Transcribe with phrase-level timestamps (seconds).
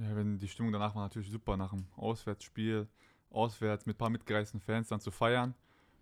[0.00, 2.88] Ja, wenn die Stimmung danach war natürlich super, nach dem Auswärtsspiel,
[3.30, 5.54] auswärts mit ein paar mitgereisten Fans dann zu feiern.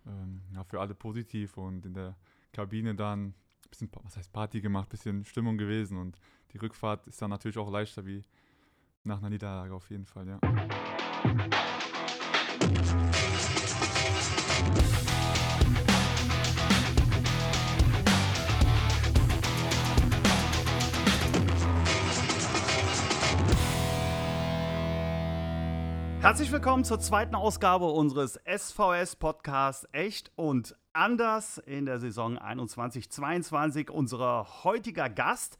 [0.07, 2.15] Ähm, ja, für alle positiv und in der
[2.53, 3.33] Kabine dann ein
[3.69, 6.17] bisschen, was heißt Party gemacht, ein bisschen Stimmung gewesen und
[6.53, 8.23] die Rückfahrt ist dann natürlich auch leichter wie
[9.03, 10.39] nach einer Niederlage auf jeden Fall, ja.
[26.29, 33.89] Herzlich willkommen zur zweiten Ausgabe unseres SVS-Podcasts Echt und Anders in der Saison 21-22.
[33.89, 35.57] Unser heutiger Gast,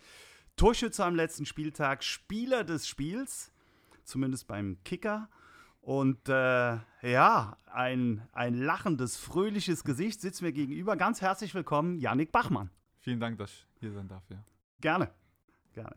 [0.57, 3.51] Torschütze am letzten Spieltag, Spieler des Spiels,
[4.03, 5.27] zumindest beim Kicker.
[5.81, 10.95] Und äh, ja, ein, ein lachendes, fröhliches Gesicht sitzt mir gegenüber.
[10.97, 12.69] Ganz herzlich willkommen, Yannick Bachmann.
[12.99, 14.43] Vielen Dank, dass ich hier sein darf, ja.
[14.81, 15.09] Gerne,
[15.73, 15.95] gerne.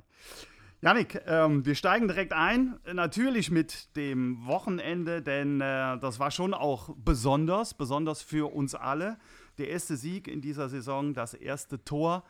[0.85, 2.77] Janik, ähm, wir steigen direkt ein.
[2.93, 9.17] Natürlich mit dem Wochenende, denn äh, das war schon auch besonders, besonders für uns alle.
[9.59, 12.25] Der erste Sieg in dieser Saison, das erste Tor.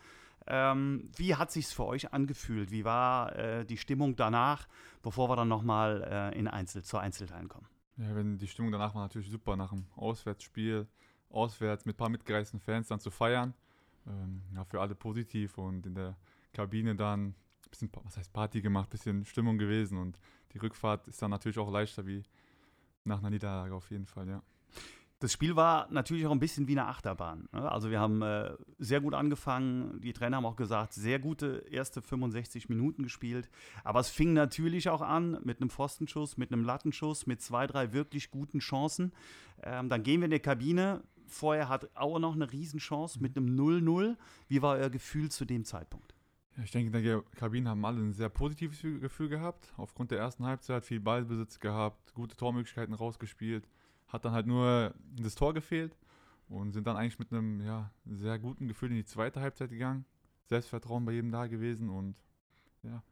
[0.47, 2.71] Ähm, wie hat sich's für euch angefühlt?
[2.71, 4.69] Wie war äh, die Stimmung danach,
[5.03, 7.69] bevor wir dann nochmal äh, in Einzel zur Einzelteilen kommen?
[7.97, 10.87] Ja, wenn die Stimmung danach war natürlich super, nach dem Auswärtsspiel,
[11.31, 13.55] auswärts mit ein paar mitgereisten Fans dann zu feiern.
[14.07, 16.19] Ähm, ja, für alle positiv und in der
[16.53, 17.35] Kabine dann
[17.73, 20.19] bisschen, was heißt Party gemacht, bisschen Stimmung gewesen und
[20.53, 22.23] die Rückfahrt ist dann natürlich auch leichter wie
[23.05, 24.43] nach einer Niederlage auf jeden Fall, ja.
[25.19, 27.49] Das Spiel war natürlich auch ein bisschen wie eine Achterbahn.
[27.53, 27.71] Ne?
[27.71, 30.01] Also wir haben äh, sehr gut angefangen.
[30.01, 33.49] Die Trainer haben auch gesagt, sehr gute erste 65 Minuten gespielt.
[33.85, 37.93] Aber es fing natürlich auch an mit einem Pfostenschuss, mit einem Lattenschuss, mit zwei, drei
[37.93, 39.13] wirklich guten Chancen.
[39.63, 41.05] Ähm, dann gehen wir in die Kabine.
[41.29, 44.17] Vorher hat Auer noch eine Riesenchance mit einem 0-0.
[44.49, 46.17] Wie war euer Gefühl zu dem Zeitpunkt?
[46.57, 49.73] Ja, ich denke, in der Kabine haben alle ein sehr positives Gefühl gehabt.
[49.77, 53.69] Aufgrund der ersten Halbzeit viel Ballbesitz gehabt, gute Tormöglichkeiten rausgespielt.
[54.09, 55.97] Hat dann halt nur das Tor gefehlt
[56.49, 60.05] und sind dann eigentlich mit einem ja, sehr guten Gefühl in die zweite Halbzeit gegangen.
[60.45, 62.21] Selbstvertrauen bei jedem da gewesen und
[62.83, 63.03] ja.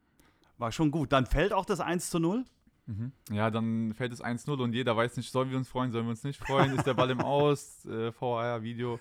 [0.57, 1.11] War schon gut.
[1.11, 2.45] Dann fällt auch das 1 zu 0.
[2.85, 3.11] Mhm.
[3.31, 6.11] Ja, dann fällt es 1-0 und jeder weiß nicht, sollen wir uns freuen, sollen wir
[6.11, 8.99] uns nicht freuen, ist der Ball im Aus, äh, VAR, Video,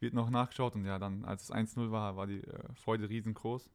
[0.00, 3.68] wird noch nachgeschaut und ja, dann als es 1-0 war, war die äh, Freude riesengroß.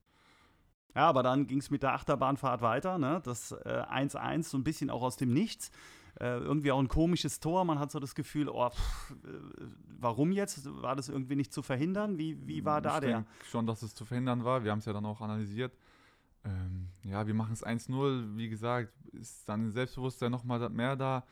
[0.95, 2.97] Ja, aber dann ging es mit der Achterbahnfahrt weiter.
[2.97, 3.21] Ne?
[3.23, 5.71] Das 1-1, äh, so ein bisschen auch aus dem Nichts.
[6.19, 7.65] Äh, irgendwie auch ein komisches Tor.
[7.65, 9.15] Man hat so das Gefühl, oh, pff, äh,
[9.99, 10.69] warum jetzt?
[10.81, 12.19] War das irgendwie nicht zu verhindern?
[12.19, 13.25] Wie, wie war da ich der?
[13.49, 14.63] schon, dass es zu verhindern war.
[14.63, 15.75] Wir haben es ja dann auch analysiert.
[16.45, 18.37] Ähm, ja, wir machen es 1-0.
[18.37, 21.23] Wie gesagt, ist dann Selbstbewusstsein nochmal mehr da.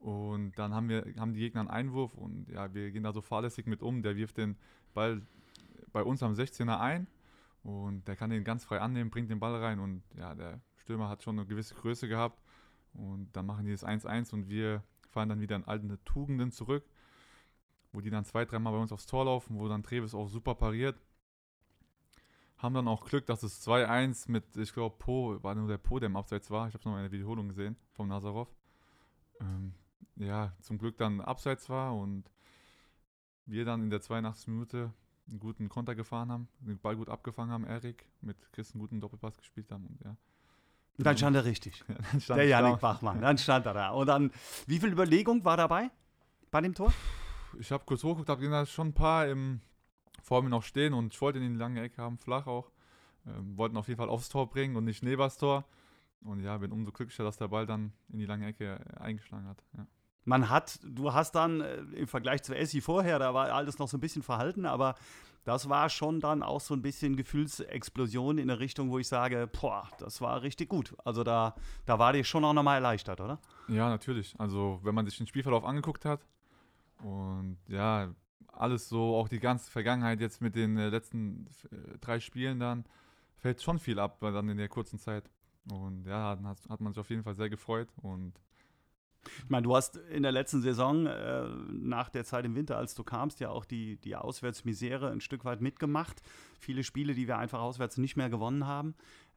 [0.00, 3.20] Und dann haben, wir, haben die Gegner einen Einwurf und ja, wir gehen da so
[3.20, 4.02] fahrlässig mit um.
[4.02, 4.56] Der wirft den
[4.94, 5.20] Ball
[5.92, 7.06] bei uns am 16er ein
[7.62, 11.10] und der kann den ganz frei annehmen, bringt den Ball rein und ja, der Stürmer
[11.10, 12.40] hat schon eine gewisse Größe gehabt.
[12.94, 16.84] Und dann machen die das 1-1 und wir fahren dann wieder in alte Tugenden zurück,
[17.92, 20.54] wo die dann zwei, dreimal bei uns aufs Tor laufen, wo dann Treves auch super
[20.54, 20.98] pariert.
[22.56, 25.98] Haben dann auch Glück, dass es 2-1 mit, ich glaube, Po, war nur der Po,
[25.98, 26.68] der im Abseits war.
[26.68, 28.48] Ich habe es nochmal in der Wiederholung gesehen vom Nazarov.
[29.40, 29.74] Ähm,
[30.20, 32.30] ja, zum Glück dann Abseits war und
[33.46, 34.48] wir dann in der 82.
[34.48, 34.92] Minute
[35.28, 39.00] einen guten Konter gefahren haben, den Ball gut abgefangen haben, Erik, mit Chris einen guten
[39.00, 40.16] Doppelpass gespielt haben und ja.
[40.98, 41.84] dann stand er richtig.
[41.88, 43.90] Ja, stand der Janik Bachmann, dann stand er da.
[43.90, 44.30] Und dann,
[44.66, 45.90] wie viel Überlegung war dabei
[46.50, 46.92] bei dem Tor?
[47.58, 49.60] Ich habe kurz hochgeguckt, habe gesehen, da schon ein paar im,
[50.22, 52.70] vor mir noch stehen und ich wollte in die lange Ecke haben, flach auch.
[53.26, 55.64] Ähm, wollten auf jeden Fall aufs Tor bringen und nicht neben das Tor.
[56.22, 59.62] Und ja, bin umso glücklicher, dass der Ball dann in die lange Ecke eingeschlagen hat.
[59.76, 59.86] Ja
[60.24, 63.88] man hat, du hast dann äh, im Vergleich zu Essi vorher, da war alles noch
[63.88, 64.94] so ein bisschen verhalten, aber
[65.44, 69.48] das war schon dann auch so ein bisschen Gefühlsexplosion in eine Richtung, wo ich sage,
[69.60, 70.94] boah, das war richtig gut.
[71.04, 71.54] Also da,
[71.86, 73.38] da war dir schon auch nochmal erleichtert, oder?
[73.68, 74.34] Ja, natürlich.
[74.38, 76.20] Also wenn man sich den Spielverlauf angeguckt hat
[77.02, 78.14] und ja,
[78.52, 82.84] alles so, auch die ganze Vergangenheit jetzt mit den äh, letzten äh, drei Spielen dann,
[83.36, 85.30] fällt schon viel ab dann in der kurzen Zeit.
[85.70, 88.34] Und ja, hat, hat man sich auf jeden Fall sehr gefreut und
[89.24, 92.94] ich meine, du hast in der letzten Saison, äh, nach der Zeit im Winter, als
[92.94, 96.22] du kamst, ja auch die, die Auswärtsmisere ein Stück weit mitgemacht.
[96.58, 98.94] Viele Spiele, die wir einfach auswärts nicht mehr gewonnen haben.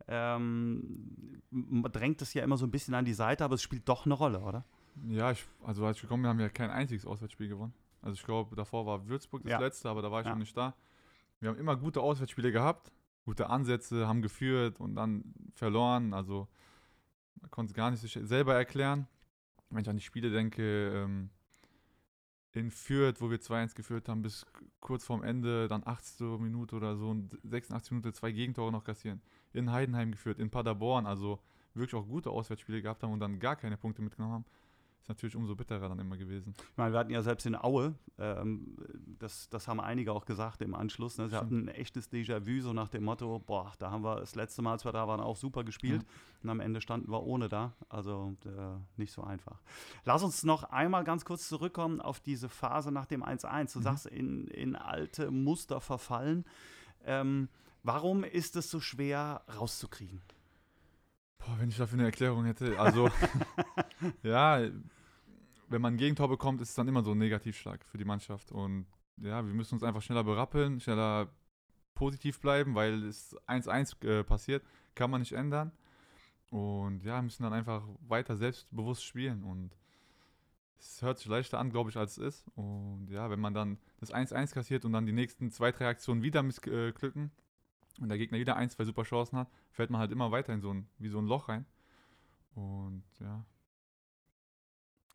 [0.08, 3.88] Ähm, man drängt es ja immer so ein bisschen an die Seite, aber es spielt
[3.90, 4.66] doch eine Rolle, oder?
[5.08, 7.74] Ja, ich, also als ich gekommen bin, haben wir kein einziges Auswärtsspiel gewonnen.
[8.02, 9.60] Also ich glaube, davor war Würzburg das ja.
[9.60, 10.34] letzte, aber da war ich ja.
[10.34, 10.76] noch nicht da.
[11.40, 12.92] Wir haben immer gute Auswärtsspiele gehabt,
[13.26, 16.14] gute Ansätze, haben geführt und dann verloren.
[16.14, 16.48] Also
[17.42, 19.08] man konnte es gar nicht sich selber erklären
[19.76, 21.30] wenn ich an die Spiele denke, ähm,
[22.54, 24.46] in Fürth, wo wir 2-1 geführt haben, bis
[24.80, 26.40] kurz vorm Ende, dann 80.
[26.40, 29.22] Minute oder so und 86 Minuten zwei Gegentore noch kassieren.
[29.54, 31.40] In Heidenheim geführt, in Paderborn, also
[31.74, 34.46] wirklich auch gute Auswärtsspiele gehabt haben und dann gar keine Punkte mitgenommen haben,
[35.04, 36.54] ist natürlich umso bitterer dann immer gewesen.
[36.58, 38.78] Ich meine, wir hatten ja selbst in Aue, ähm,
[39.20, 41.26] das, das haben einige auch gesagt im Anschluss, ne?
[41.26, 41.44] sie Stimmt.
[41.44, 44.72] hatten ein echtes Déjà-vu, so nach dem Motto, boah, da haben wir das letzte Mal,
[44.72, 46.10] als wir da waren, auch super gespielt ja.
[46.44, 48.50] und am Ende standen wir ohne da, also äh,
[48.96, 49.62] nicht so einfach.
[50.06, 53.74] Lass uns noch einmal ganz kurz zurückkommen auf diese Phase nach dem 1-1.
[53.74, 53.84] Du mhm.
[53.84, 56.46] sagst, in, in alte Muster verfallen.
[57.04, 57.50] Ähm,
[57.84, 60.22] warum ist es so schwer rauszukriegen?
[61.40, 62.80] Boah, wenn ich dafür eine Erklärung hätte.
[62.80, 63.10] Also,
[64.24, 64.62] ja,
[65.70, 68.52] wenn man ein Gegentor bekommt, ist es dann immer so ein Negativschlag für die Mannschaft.
[68.52, 68.86] Und
[69.18, 71.30] ja, wir müssen uns einfach schneller berappeln, schneller
[71.96, 74.64] positiv bleiben, weil es 1-1 äh, passiert,
[74.96, 75.72] kann man nicht ändern.
[76.50, 79.44] Und ja, müssen dann einfach weiter selbstbewusst spielen.
[79.44, 79.76] Und
[80.80, 82.46] es hört sich leichter an, glaube ich, als es ist.
[82.56, 86.22] Und ja, wenn man dann das 1-1 kassiert und dann die nächsten zwei, drei Aktionen
[86.22, 90.12] wieder missglücken, äh, und der Gegner wieder ein, zwei super Chancen hat, fällt man halt
[90.12, 91.66] immer weiter in so ein, wie so ein Loch rein.
[92.56, 93.46] Und ja.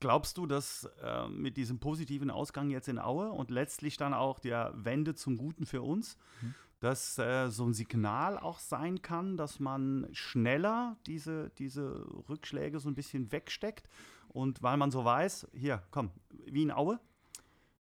[0.00, 4.38] Glaubst du, dass äh, mit diesem positiven Ausgang jetzt in Aue und letztlich dann auch
[4.38, 6.54] der Wende zum Guten für uns, mhm.
[6.78, 12.88] dass äh, so ein Signal auch sein kann, dass man schneller diese, diese Rückschläge so
[12.88, 13.88] ein bisschen wegsteckt
[14.28, 16.10] und weil man so weiß, hier, komm,
[16.46, 17.00] wie in Aue?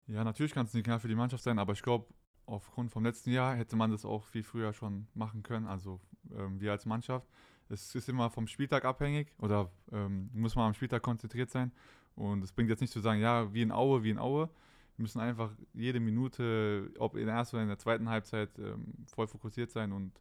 [0.06, 2.08] Ja, natürlich kann es ein Signal für die Mannschaft sein, aber ich glaube,
[2.46, 6.00] aufgrund vom letzten Jahr hätte man das auch viel früher schon machen können, also
[6.32, 7.28] ähm, wir als Mannschaft.
[7.70, 11.72] Es ist immer vom Spieltag abhängig oder ähm, muss man am Spieltag konzentriert sein.
[12.16, 14.50] Und es bringt jetzt nicht zu sagen, ja, wie in Aue, wie in Aue.
[14.96, 18.94] Wir müssen einfach jede Minute, ob in der ersten oder in der zweiten Halbzeit, ähm,
[19.14, 20.12] voll fokussiert sein und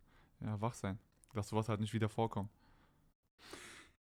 [0.40, 0.98] ja, wach sein,
[1.32, 2.50] dass sowas halt nicht wieder vorkommt.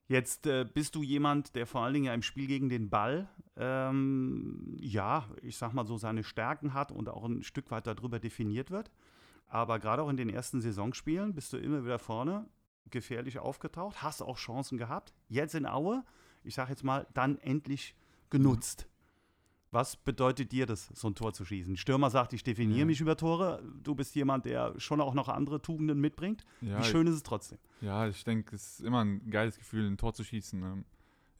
[0.09, 3.29] Jetzt äh, bist du jemand, der vor allen Dingen ja im Spiel gegen den Ball,
[3.56, 8.21] ähm, ja, ich sag mal so, seine Stärken hat und auch ein Stück weit darüber
[8.21, 8.91] definiert wird.
[9.49, 12.49] Aber gerade auch in den ersten Saisonspielen bist du immer wieder vorne,
[12.91, 15.12] gefährlich aufgetaucht, hast auch Chancen gehabt.
[15.29, 16.05] Jetzt in Aue,
[16.44, 17.94] ich sag jetzt mal, dann endlich
[18.31, 18.88] genutzt.
[19.73, 21.77] Was bedeutet dir das, so ein Tor zu schießen?
[21.77, 22.85] Stürmer sagt, ich definiere ja.
[22.87, 23.62] mich über Tore.
[23.83, 26.44] Du bist jemand, der schon auch noch andere Tugenden mitbringt.
[26.61, 27.59] Ja, Wie schön ist es trotzdem?
[27.81, 30.62] Ja, ich denke, es ist immer ein geiles Gefühl, ein Tor zu schießen.
[30.62, 30.85] Ähm,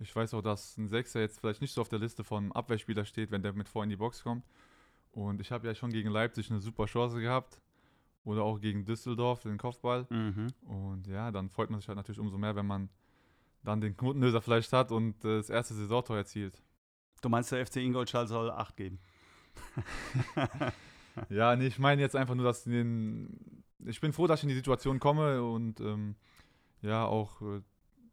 [0.01, 3.05] ich weiß auch, dass ein Sechser jetzt vielleicht nicht so auf der Liste von Abwehrspieler
[3.05, 4.45] steht, wenn der mit vor in die Box kommt.
[5.13, 7.59] Und ich habe ja schon gegen Leipzig eine super Chance gehabt.
[8.27, 10.05] Oder auch gegen Düsseldorf, den Kopfball.
[10.11, 10.49] Mhm.
[10.65, 12.91] Und ja, dann freut man sich halt natürlich umso mehr, wenn man
[13.63, 16.61] dann den Knotenlöser vielleicht hat und das erste Saisontor erzielt.
[17.23, 18.99] Du meinst, der FC Ingolstadt soll 8 geben?
[21.29, 23.63] ja, nee, ich meine jetzt einfach nur, dass den.
[23.85, 26.17] Ich bin froh, dass ich in die Situation komme und ähm,
[26.83, 27.63] ja, auch äh,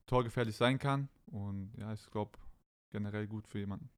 [0.06, 1.10] torgefährlich sein kann.
[1.26, 2.38] Und ja, ich glaube,
[2.92, 3.90] generell gut für jemanden.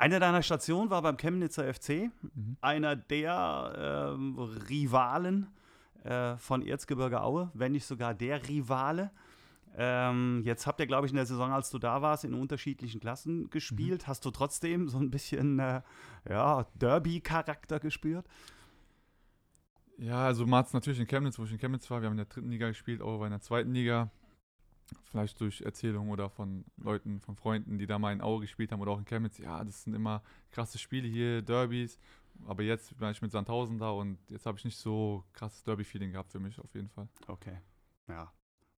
[0.00, 2.56] Eine deiner Stationen war beim Chemnitzer FC, mhm.
[2.62, 5.48] einer der ähm, Rivalen
[6.04, 9.10] äh, von Erzgebirge Aue, wenn nicht sogar der Rivale.
[9.76, 12.98] Ähm, jetzt habt ihr, glaube ich, in der Saison, als du da warst, in unterschiedlichen
[12.98, 14.04] Klassen gespielt.
[14.04, 14.06] Mhm.
[14.06, 15.82] Hast du trotzdem so ein bisschen äh,
[16.26, 18.26] ja, Derby-Charakter gespürt?
[19.98, 22.00] Ja, also es natürlich in Chemnitz, wo ich in Chemnitz war.
[22.00, 24.10] Wir haben in der dritten Liga gespielt, auch in der zweiten Liga.
[25.04, 28.80] Vielleicht durch Erzählungen oder von Leuten, von Freunden, die da mal in Aue gespielt haben
[28.80, 29.38] oder auch in Chemnitz.
[29.38, 31.98] Ja, das sind immer krasse Spiele hier, Derbys.
[32.46, 36.12] Aber jetzt bin ich mit Sandhausen da und jetzt habe ich nicht so krasses Derby-Feeling
[36.12, 37.08] gehabt für mich auf jeden Fall.
[37.26, 37.58] Okay.
[38.08, 38.32] Ja,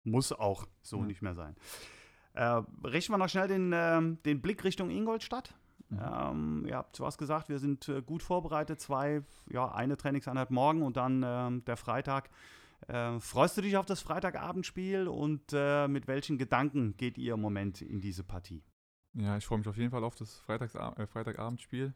[0.05, 1.05] muss auch so ja.
[1.05, 1.55] nicht mehr sein.
[2.35, 5.55] Äh, richten wir noch schnell den, äh, den Blick Richtung Ingolstadt.
[5.91, 6.01] Mhm.
[6.01, 8.81] Ähm, ihr habt was gesagt, wir sind äh, gut vorbereitet.
[8.81, 12.31] Zwei, ja, eine Trainingseinheit morgen und dann ähm, der Freitag.
[12.89, 17.41] Äh, freust du dich auf das Freitagabendspiel und äh, mit welchen Gedanken geht ihr im
[17.41, 18.63] Moment in diese Partie?
[19.15, 21.95] Ja, ich freue mich auf jeden Fall auf das Freitags äh, Freitagabendspiel.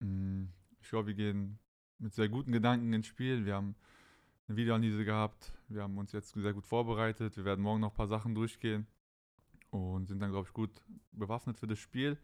[0.00, 0.46] Mm,
[0.80, 1.58] ich glaube, wir gehen
[1.98, 3.44] mit sehr guten Gedanken ins Spiel.
[3.44, 3.74] Wir haben
[4.48, 5.52] eine Videoanalyse gehabt.
[5.68, 7.36] Wir haben uns jetzt sehr gut vorbereitet.
[7.36, 8.86] Wir werden morgen noch ein paar Sachen durchgehen
[9.70, 10.70] und sind dann, glaube ich, gut
[11.12, 12.18] bewaffnet für das Spiel.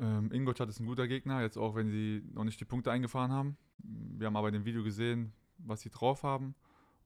[0.00, 3.32] Ähm, Ingolstadt ist ein guter Gegner, jetzt auch wenn sie noch nicht die Punkte eingefahren
[3.32, 3.56] haben.
[3.78, 6.54] Wir haben aber in dem Video gesehen, was sie drauf haben.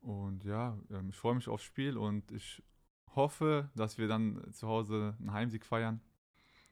[0.00, 2.62] Und ja, ähm, ich freue mich aufs Spiel und ich
[3.14, 6.00] hoffe, dass wir dann zu Hause einen Heimsieg feiern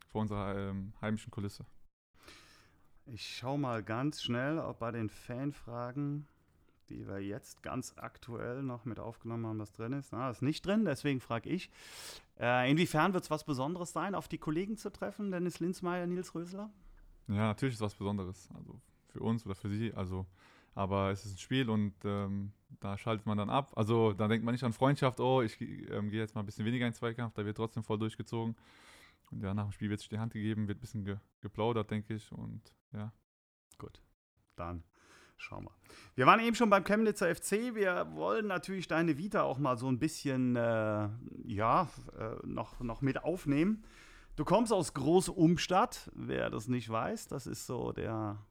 [0.09, 1.65] vor unserer ähm, heimischen Kulisse.
[3.07, 6.27] Ich schaue mal ganz schnell, ob bei den Fanfragen
[6.91, 10.13] die wir jetzt ganz aktuell noch mit aufgenommen haben, was drin ist.
[10.13, 11.71] Na, ist nicht drin, deswegen frage ich.
[12.39, 16.35] Äh, inwiefern wird es was Besonderes sein, auf die Kollegen zu treffen, Dennis Linzmeier, Nils
[16.35, 16.71] Rösler?
[17.29, 18.49] Ja, natürlich ist es was Besonderes.
[18.55, 19.95] Also für uns oder für sie.
[19.95, 20.27] Also,
[20.75, 23.73] aber es ist ein Spiel und ähm, da schaltet man dann ab.
[23.77, 26.65] Also da denkt man nicht an Freundschaft, oh, ich ähm, gehe jetzt mal ein bisschen
[26.65, 28.57] weniger in Zweikampf, da wird trotzdem voll durchgezogen.
[29.31, 31.91] Und ja, nach dem Spiel wird sich die Hand gegeben, wird ein bisschen ge geplaudert,
[31.91, 32.33] denke ich.
[32.33, 33.13] Und ja.
[33.79, 34.03] Gut.
[34.57, 34.83] Dann
[35.41, 35.73] Schau mal.
[36.17, 37.75] Wir waren eben schon beim Chemnitzer FC.
[37.75, 41.09] Wir wollen natürlich deine Vita auch mal so ein bisschen, äh,
[41.45, 43.83] ja, äh, noch, noch mit aufnehmen.
[44.37, 46.11] Du kommst aus Groß-Umstadt.
[46.15, 48.45] Wer das nicht weiß, das ist so der.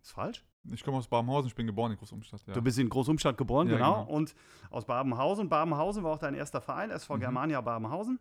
[0.00, 0.46] Ist falsch?
[0.72, 2.46] Ich komme aus Babenhausen, ich bin geboren in Großumstadt.
[2.46, 2.54] Ja.
[2.54, 4.04] Du bist in Großumstadt geboren, Ja, genau.
[4.04, 4.14] genau.
[4.16, 4.34] Und
[4.70, 5.48] aus Babenhausen.
[5.48, 7.20] Babenhausen war auch dein erster Verein, SV Mhm.
[7.20, 8.18] Germania Babenhausen.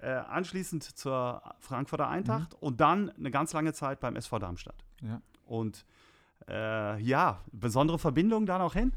[0.00, 2.58] Äh, anschließend zur Frankfurter Eintracht Mhm.
[2.60, 4.84] und dann eine ganz lange Zeit beim SV Darmstadt.
[5.02, 5.20] Ja.
[5.44, 5.84] Und
[6.48, 8.92] äh, ja, besondere Verbindung da noch hin?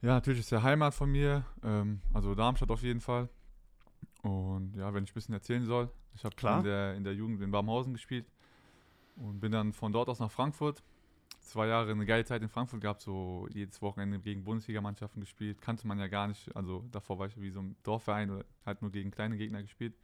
[0.00, 3.28] ja, natürlich ist ja Heimat von mir, ähm, also Darmstadt auf jeden Fall.
[4.22, 7.40] Und ja, wenn ich ein bisschen erzählen soll, ich habe in der, in der Jugend
[7.40, 8.26] in Babenhausen gespielt
[9.16, 10.82] und bin dann von dort aus nach Frankfurt.
[11.42, 15.60] Zwei Jahre eine geile Zeit in Frankfurt gehabt, so jedes Wochenende gegen Bundesligamannschaften gespielt.
[15.60, 18.80] Kannte man ja gar nicht, also davor war ich wie so ein Dorfverein oder halt
[18.80, 19.94] nur gegen kleine Gegner gespielt.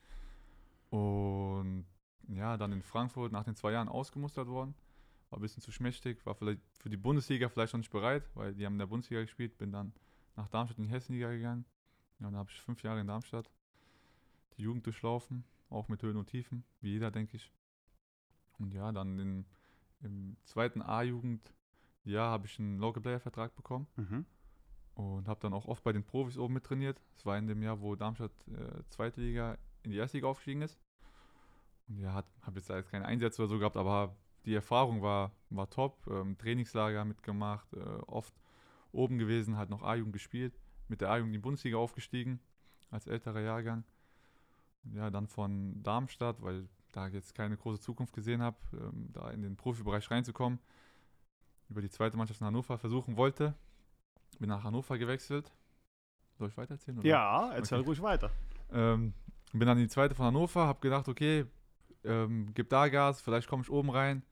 [0.91, 1.87] Und
[2.29, 4.75] ja, dann in Frankfurt nach den zwei Jahren ausgemustert worden.
[5.31, 8.55] War ein bisschen zu schmächtig, war vielleicht für die Bundesliga vielleicht noch nicht bereit, weil
[8.55, 9.57] die haben in der Bundesliga gespielt.
[9.59, 9.93] Bin dann
[10.37, 11.65] nach Darmstadt in die Hessenliga gegangen.
[12.19, 13.49] Ja, dann habe ich fünf Jahre in Darmstadt
[14.57, 17.53] die Jugend durchlaufen, auch mit Höhen und Tiefen, wie jeder, denke ich.
[18.59, 19.45] Und ja, dann in,
[20.01, 24.27] im zweiten A-Jugend-Jahr habe ich einen Local Player-Vertrag bekommen Mhm.
[24.95, 27.01] und habe dann auch oft bei den Profis oben mit trainiert.
[27.17, 30.63] Es war in dem Jahr, wo Darmstadt äh, zweite Liga in die erste Liga aufgestiegen
[30.63, 30.79] ist.
[31.89, 35.69] Und ja, habe jetzt jetzt keine Einsätze oder so gehabt, aber die Erfahrung war, war
[35.71, 36.07] top.
[36.09, 38.35] Ähm, Trainingslager mitgemacht, äh, oft
[38.93, 42.41] oben gewesen, halt noch A-Jugend gespielt, mit der A-Jugend in die Bundesliga aufgestiegen,
[42.91, 43.85] als älterer Jahrgang.
[44.95, 49.43] Ja, dann von Darmstadt, weil da jetzt keine große Zukunft gesehen habe, ähm, da in
[49.43, 50.59] den Profibereich reinzukommen,
[51.69, 53.55] über die zweite Mannschaft in Hannover versuchen wollte.
[54.39, 55.53] Bin nach Hannover gewechselt.
[56.39, 56.99] Soll ich weitererzählen?
[56.99, 57.09] oder?
[57.09, 57.87] Ja, erzähl Okay.
[57.89, 58.31] ruhig weiter.
[58.73, 59.13] Ähm,
[59.53, 61.47] bin dann in die zweite von Hannover, habe gedacht, okay,
[62.05, 64.23] ähm, gib da Gas, vielleicht komme ich oben rein.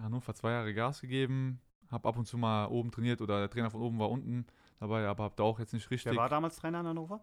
[0.00, 3.70] Hannover zwei Jahre Gas gegeben, habe ab und zu mal oben trainiert oder der Trainer
[3.70, 4.46] von oben war unten
[4.80, 6.12] dabei, aber habe da auch jetzt nicht richtig.
[6.12, 7.22] Wer war damals Trainer in Hannover?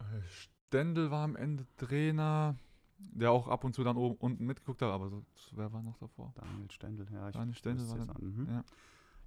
[0.00, 2.56] Äh, Stendel war am Ende Trainer,
[3.12, 5.98] der auch ab und zu dann oben unten mitgeguckt hat, aber so, wer war noch
[5.98, 6.32] davor?
[6.36, 7.28] Daniel Stendel, ja.
[7.28, 8.22] Ich Daniel Stendel war dann- an.
[8.22, 8.46] Mhm.
[8.48, 8.64] ja.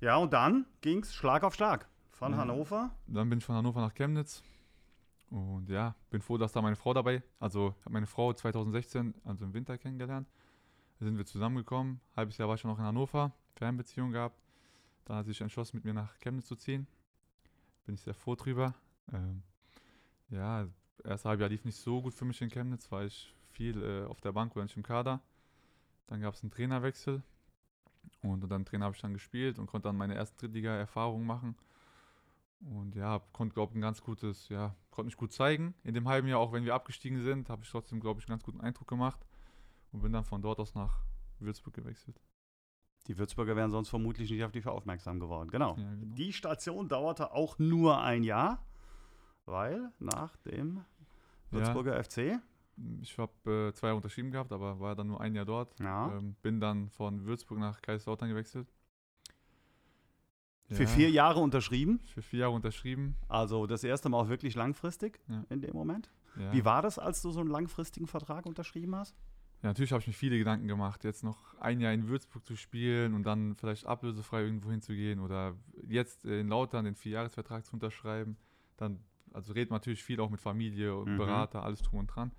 [0.02, 1.88] ja, und dann ging es Schlag auf Schlag.
[2.12, 2.38] Von Ja.
[2.38, 2.92] Hannover.
[3.08, 4.42] Dann bin ich von Hannover nach Chemnitz.
[5.30, 7.22] Und ja, bin froh, dass da meine Frau dabei.
[7.40, 10.30] Also habe meine Frau 2016, also im Winter kennengelernt.
[11.00, 12.00] Da sind wir zusammengekommen.
[12.16, 14.40] Halbes Jahr war ich schon noch in Hannover, Fernbeziehung gehabt.
[15.04, 16.88] Dann hat sie sich entschlossen, mit mir nach Chemnitz zu ziehen.
[17.86, 18.74] Bin ich sehr froh drüber.
[19.12, 19.44] Ähm,
[20.30, 20.68] ja,
[21.04, 24.22] erste Halbjahr lief nicht so gut für mich in Chemnitz, war ich viel äh, auf
[24.22, 25.22] der Bank oder nicht im Kader.
[26.08, 27.24] Dann gab es einen Trainerwechsel.
[28.22, 31.56] Und unter dem Trainer habe ich dann gespielt und konnte dann meine erste Drittliga-Erfahrung machen.
[32.62, 35.74] Und ja, konnte, glaube ich, ein ganz gutes, ja, konnte mich gut zeigen.
[35.84, 38.34] In dem halben Jahr, auch wenn wir abgestiegen sind, habe ich trotzdem, glaube ich, einen
[38.34, 39.26] ganz guten Eindruck gemacht.
[39.92, 41.04] Und bin dann von dort aus nach
[41.40, 42.20] Würzburg gewechselt.
[43.08, 45.50] Die Würzburger wären sonst vermutlich nicht auf dich aufmerksam geworden.
[45.52, 45.78] Genau.
[45.78, 46.16] Ja, genau.
[46.16, 48.66] Die Station dauerte auch nur ein Jahr,
[49.46, 50.84] weil nach dem
[51.52, 52.40] Würzburger FC,
[53.02, 53.32] Ich habe
[53.70, 55.80] äh, zwei Jahre unterschrieben gehabt, aber war dann nur ein Jahr dort.
[55.80, 58.68] ja, Ähm, bin dann von Würzburg nach Kaiserslautern gewechselt.
[60.68, 62.00] für Ja, vier Jahre unterschrieben.
[62.14, 63.16] Für vier Jahre unterschrieben.
[63.30, 65.44] Also das erste Mal auch wirklich langfristig Ja.
[65.50, 66.10] in dem Moment.
[66.52, 69.16] Wie war das, als du so einen langfristigen Vertrag unterschrieben hast?
[69.62, 72.58] Ja, natürlich habe ich mir viele Gedanken gemacht, jetzt noch ein Jahr in Würzburg zu
[72.58, 75.56] spielen und dann vielleicht ablösefrei irgendwo hinzugehen oder
[75.88, 78.36] jetzt in Lautern den Vierjahresvertrag zu unterschreiben.
[78.76, 79.00] Dann,
[79.32, 81.18] also redet man natürlich viel auch mit Familie und Mhm.
[81.18, 82.34] Berater, alles drum und dran.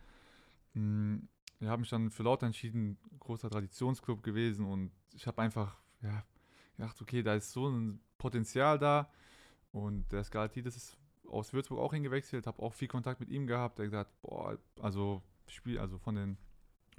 [0.76, 1.28] Hm,
[1.58, 6.22] Ich habe mich dann für Lautern entschieden, großer Traditionsclub gewesen und ich habe einfach ja,
[6.76, 9.10] gedacht, okay, da ist so ein Potenzial da
[9.72, 13.78] und der Skalatides ist aus Würzburg auch hingewechselt, habe auch viel Kontakt mit ihm gehabt,
[13.78, 16.36] der gesagt, boah, also Spiel, also von den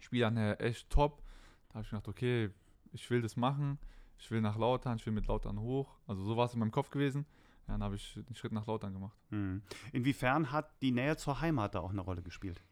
[0.01, 1.21] Spielern her echt top.
[1.69, 2.49] Da habe ich gedacht, okay,
[2.91, 3.77] ich will das machen.
[4.17, 5.95] Ich will nach Lautern, ich will mit Lautern hoch.
[6.07, 7.25] Also so war es in meinem Kopf gewesen.
[7.67, 9.17] Ja, dann habe ich den Schritt nach Lautern gemacht.
[9.29, 9.61] Hm.
[9.91, 12.63] Inwiefern hat die Nähe zur Heimat da auch eine Rolle gespielt?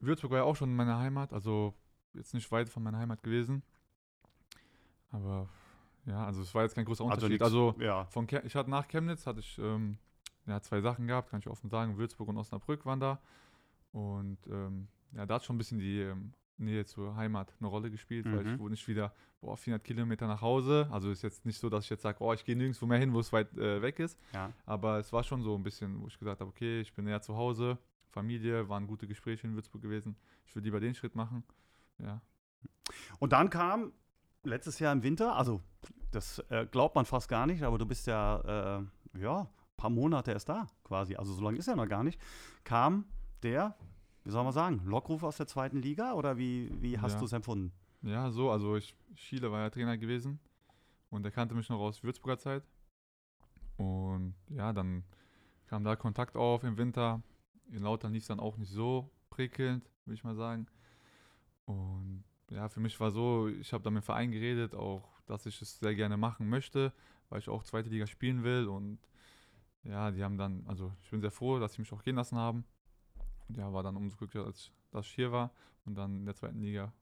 [0.00, 1.74] Würzburg war ja auch schon meine Heimat, also
[2.14, 3.62] jetzt nicht weit von meiner Heimat gewesen.
[5.10, 5.48] Aber
[6.06, 7.30] ja, also es war jetzt kein großer Unterschied.
[7.32, 8.04] nix- Also, ja.
[8.06, 9.98] von Cher ich hatte nach Chemnitz hatte ich ähm,
[10.46, 11.96] ja, zwei Sachen gehabt, kann ich offen sagen.
[11.98, 13.20] Würzburg und Osnabrück waren da.
[13.92, 17.90] Und ähm, ja, da hat schon ein bisschen die ähm, Nähe zur Heimat eine Rolle
[17.90, 18.52] gespielt, weil Mhm.
[18.54, 20.88] ich wohne nicht wieder boah, 400 Kilometer nach Hause.
[20.90, 23.12] Also ist jetzt nicht so, dass ich jetzt sage, oh, ich gehe nirgendwo mehr hin,
[23.12, 24.18] wo es weit äh, weg ist.
[24.32, 24.52] ja.
[24.66, 27.20] Aber es war schon so ein bisschen, wo ich gesagt habe, okay, ich bin näher
[27.22, 27.78] zu Hause,
[28.10, 30.16] Familie, waren gute Gespräche in Würzburg gewesen.
[30.44, 31.44] Ich will lieber den Schritt machen.
[31.98, 32.20] Ja,
[33.18, 33.92] Und dann kam
[34.42, 35.60] letztes Jahr im Winter, also
[36.10, 39.90] das äh, glaubt man fast gar nicht, aber du bist ja, äh, ja, ein paar
[39.90, 42.20] Monate erst da quasi, also so lange ist er noch gar nicht,
[42.64, 43.04] kam
[43.42, 43.76] der,
[44.24, 47.18] wie soll man sagen, Lockruf aus der zweiten Liga oder wie, wie hast Ja.
[47.20, 47.72] du es empfunden?
[48.02, 50.40] ja so, also ich, Schiele war ja Trainer gewesen
[51.10, 52.62] Und er kannte mich noch aus Würzburger Zeit.
[53.76, 55.04] Und ja, dann
[55.66, 57.22] kam da Kontakt auf im Winter.
[57.70, 60.66] In Lautern lief es dann auch nicht so prickelnd, würde ich mal sagen.
[61.66, 65.46] Und ja, für mich war so, ich habe da mit dem Verein geredet, auch, dass
[65.46, 66.92] ich es sehr gerne machen möchte,
[67.28, 68.66] weil ich auch zweite Liga spielen will.
[68.66, 68.98] Und
[69.84, 72.36] ja, die haben dann, also ich bin sehr froh, dass sie mich auch gehen lassen
[72.36, 72.64] haben.
[73.48, 75.52] Und ja, war dann umso glücklicher, als dass ich hier war
[75.84, 76.92] und dann in der zweiten Liga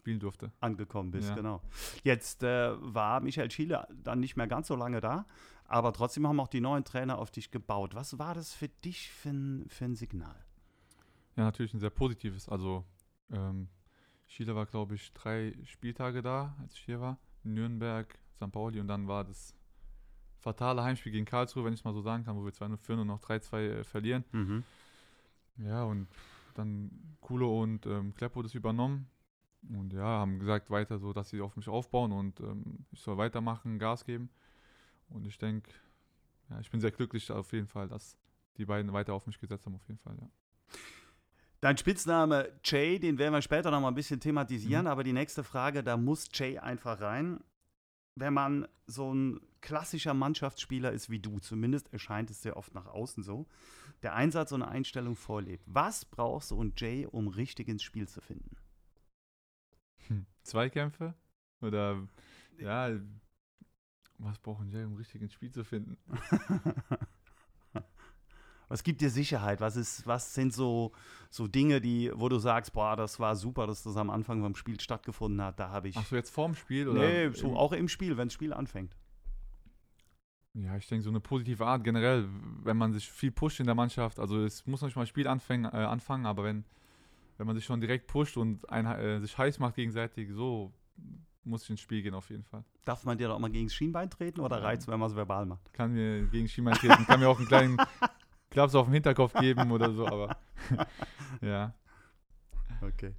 [0.00, 0.50] spielen durfte.
[0.60, 1.34] Angekommen bist, Ja.
[1.34, 1.62] genau.
[2.02, 5.26] Jetzt äh, war Michael Schiele dann nicht mehr ganz so lange da,
[5.66, 7.94] aber trotzdem haben auch die neuen Trainer auf dich gebaut.
[7.94, 10.34] Was war das für dich für ein, für ein Signal?
[11.36, 12.48] Ja, natürlich ein sehr positives.
[12.48, 12.84] Also,
[13.30, 13.68] ähm,
[14.26, 17.18] Chile war, glaube ich, drei Spieltage da, als ich hier war.
[17.42, 18.50] Nürnberg, St.
[18.50, 19.54] Pauli und dann war das
[20.38, 23.00] fatale Heimspiel gegen Karlsruhe, wenn ich es mal so sagen kann, wo wir 2-0 führen
[23.00, 24.24] und noch 3-2 äh, verlieren.
[24.32, 24.64] Mhm.
[25.58, 26.08] Ja, und
[26.54, 26.90] dann
[27.20, 29.06] Kulo und ähm, Kleppo das übernommen.
[29.68, 33.18] Und ja, haben gesagt weiter so, dass sie auf mich aufbauen und ähm, ich soll
[33.18, 34.30] weitermachen, Gas geben.
[35.10, 35.70] Und ich denke,
[36.48, 38.16] ja, ich bin sehr glücklich auf jeden Fall, dass
[38.56, 40.28] die beiden weiter auf mich gesetzt haben, auf jeden Fall, ja.
[41.60, 44.90] Dein Spitzname Jay, den werden wir später noch mal ein bisschen thematisieren, Mhm.
[44.90, 47.40] aber die nächste Frage, da muss Jay einfach rein.
[48.14, 52.86] Wenn man so ein klassischer Mannschaftsspieler ist wie du, zumindest erscheint es sehr oft nach
[52.86, 53.46] außen so,
[54.02, 55.62] der Einsatz und Einstellung vorlebt.
[55.66, 58.56] Was braucht so ein Jay, um richtig ins Spiel zu finden?
[60.50, 61.14] Zweikämpfe?
[61.60, 62.06] Oder
[62.58, 62.90] ja,
[64.18, 65.96] was brauchen Jay, um richtig ins Spiel zu finden?
[68.68, 69.60] Was gibt dir Sicherheit?
[69.60, 70.92] Was, ist, was sind so,
[71.28, 74.54] so Dinge, die, wo du sagst, boah, das war super, dass das am Anfang vom
[74.54, 75.58] Spiel stattgefunden hat.
[75.58, 75.96] Da habe ich.
[75.96, 76.88] Ach so, jetzt vorm Spiel?
[76.88, 78.94] Oder nee, so im- auch im Spiel, wenn das Spiel anfängt.
[80.54, 82.28] Ja, ich denke, so eine positive Art generell,
[82.62, 84.20] wenn man sich viel pusht in der Mannschaft.
[84.20, 86.64] Also, es muss nicht mal ein Spiel anfangen, äh, anfangen aber wenn,
[87.40, 90.74] wenn man sich schon direkt pusht und ein, äh, sich heiß macht gegenseitig, so
[91.42, 92.64] muss ich ins Spiel gehen, auf jeden Fall.
[92.84, 95.16] Darf man dir da auch mal gegen das Schienbein treten oder reizt, wenn man es
[95.16, 95.72] verbal macht?
[95.72, 97.78] Kann mir gegen Schiemann treten, kann mir auch einen kleinen
[98.50, 100.36] Klaps auf den Hinterkopf geben oder so, aber
[101.40, 101.72] ja.
[102.82, 103.14] Okay.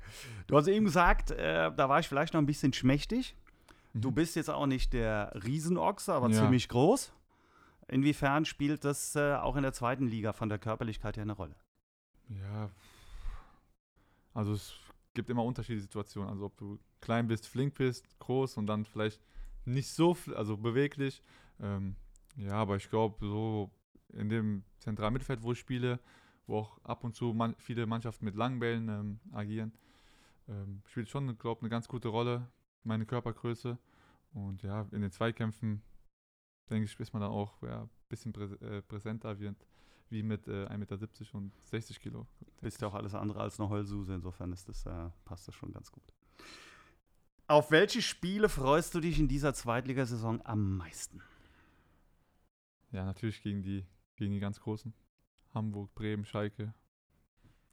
[0.45, 3.35] Du hast eben gesagt, äh, da war ich vielleicht noch ein bisschen schmächtig.
[3.95, 4.15] Du Mhm.
[4.15, 6.41] bist jetzt auch nicht der Riesenochse, aber Ja.
[6.43, 7.11] ziemlich groß.
[7.87, 11.55] Inwiefern spielt das äh, auch in der zweiten Liga von der Körperlichkeit her eine Rolle?
[12.29, 12.69] Ja,
[14.33, 14.73] also es
[15.13, 16.29] gibt immer unterschiedliche Situationen.
[16.29, 19.21] Also ob du klein bist, flink bist, groß und dann vielleicht
[19.65, 21.21] nicht so, also beweglich.
[21.59, 21.95] Ähm,
[22.37, 23.71] ja, aber ich glaube, so
[24.13, 25.99] in dem zentralen Mittelfeld, wo ich spiele,
[26.47, 29.73] wo auch ab und zu man, viele Mannschaften mit langen Bällen ähm, agieren,
[30.47, 32.47] ähm, spielt schon, glaube ich, eine ganz gute Rolle,
[32.83, 33.77] meine Körpergröße.
[34.33, 35.81] Und ja, in den Zweikämpfen,
[36.69, 39.51] denke ich, ist man dann auch ja, ein bisschen prä äh, präsenter wie,
[40.11, 40.97] wie mit äh, 1,70 Meter
[41.33, 42.27] und 60 Kilo.
[42.61, 45.71] Bist ja auch alles andere als eine Heulsuse, insofern ist das, äh, passt das schon
[45.71, 46.03] ganz gut.
[47.47, 51.21] Auf welche Spiele freust du dich in dieser Zweitligasaison am meisten?
[52.91, 54.93] Ja, natürlich gegen die, gegen die ganz Großen.
[55.53, 56.73] Hamburg, Bremen, Schalke,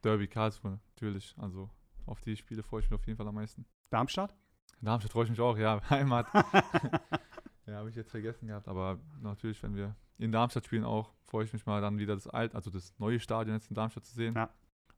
[0.03, 1.33] Derby, Karlsruhe, natürlich.
[1.37, 1.69] Also
[2.05, 3.65] auf die Spiele freue ich mich auf jeden Fall am meisten.
[3.89, 4.35] Darmstadt?
[4.81, 6.27] Darmstadt freue ich mich auch, ja, Heimat.
[7.69, 11.45] ja, habe ich jetzt vergessen gehabt, aber natürlich, wenn wir in Darmstadt spielen auch, freue
[11.45, 14.13] ich mich mal dann wieder das alte, also das neue Stadion jetzt in Darmstadt zu
[14.13, 14.35] sehen.
[14.35, 14.49] Ja.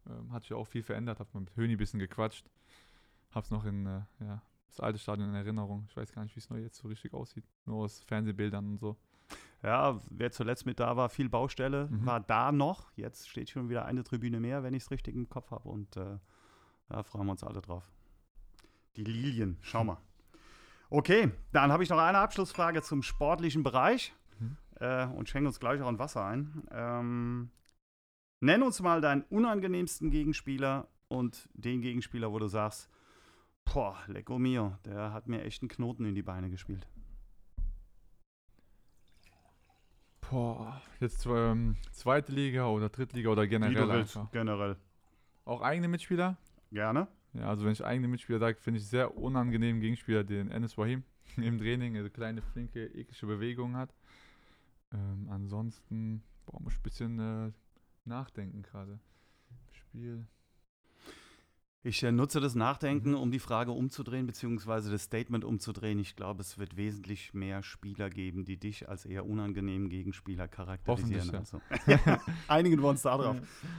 [0.09, 2.49] Ähm, hat sich auch viel verändert, habe mit Höni ein bisschen gequatscht.
[3.31, 5.85] Hab's noch in, äh, ja, das alte Stadion in Erinnerung.
[5.89, 7.45] Ich weiß gar nicht, wie es neu jetzt so richtig aussieht.
[7.65, 8.97] Nur aus Fernsehbildern und so.
[9.63, 12.05] Ja, wer zuletzt mit da war, viel Baustelle, Mhm.
[12.05, 12.91] war da noch.
[12.95, 15.69] Jetzt steht schon wieder eine Tribüne mehr, wenn ich es richtig im Kopf habe.
[15.69, 16.17] Und äh,
[16.87, 17.91] da freuen wir uns alle drauf.
[18.95, 19.97] Die Lilien, schau mal.
[20.93, 24.57] Okay, dann habe ich noch eine Abschlussfrage zum sportlichen Bereich Mhm.
[24.81, 26.67] äh, und schenke uns gleich auch ein Wasser ein.
[26.69, 27.49] Ähm,
[28.41, 32.89] nenn uns mal deinen unangenehmsten Gegenspieler und den Gegenspieler, wo du sagst,
[33.63, 36.85] boah, lecco mio, der hat mir echt einen Knoten in die Beine gespielt.
[40.29, 44.77] Boah, jetzt ähm, zweite Liga oder Drittliga oder Wie generell du willst, generell.
[45.45, 46.37] Auch eigene Mitspieler?
[46.71, 47.07] Gerne.
[47.33, 51.03] Ja, also wenn ich eigene Mitspieler sage, finde ich sehr unangenehmen Gegenspieler den Enes Wahim
[51.37, 53.93] im Training, also kleine, flinke, eklige Bewegungen hat.
[54.93, 57.51] Ähm, ansonsten, boah, muss ich ein bisschen äh,
[58.05, 58.99] nachdenken gerade.
[59.71, 60.25] Spiel.
[61.83, 63.15] Ich äh, nutze das Nachdenken, Mhm.
[63.17, 65.97] um die Frage umzudrehen, beziehungsweise das Statement umzudrehen.
[65.97, 71.31] Ich glaube, es wird wesentlich mehr Spieler geben, die dich als eher unangenehmen Gegenspieler charakterisieren.
[71.31, 73.37] Hoffentlich, Also, einigen wir uns da drauf.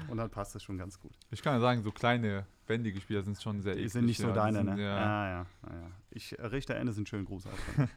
[0.09, 1.13] Und dann passt das schon ganz gut.
[1.31, 3.93] Ich kann ja sagen, so kleine, wendige Spieler sind schon sehr Die eklig.
[3.93, 4.83] sind nicht so ja, die deine, sind, ne?
[4.83, 5.91] Ja, Ah, ja, ah, ja.
[6.11, 7.53] Ich äh, richte Endes einen schönen Gruß aus.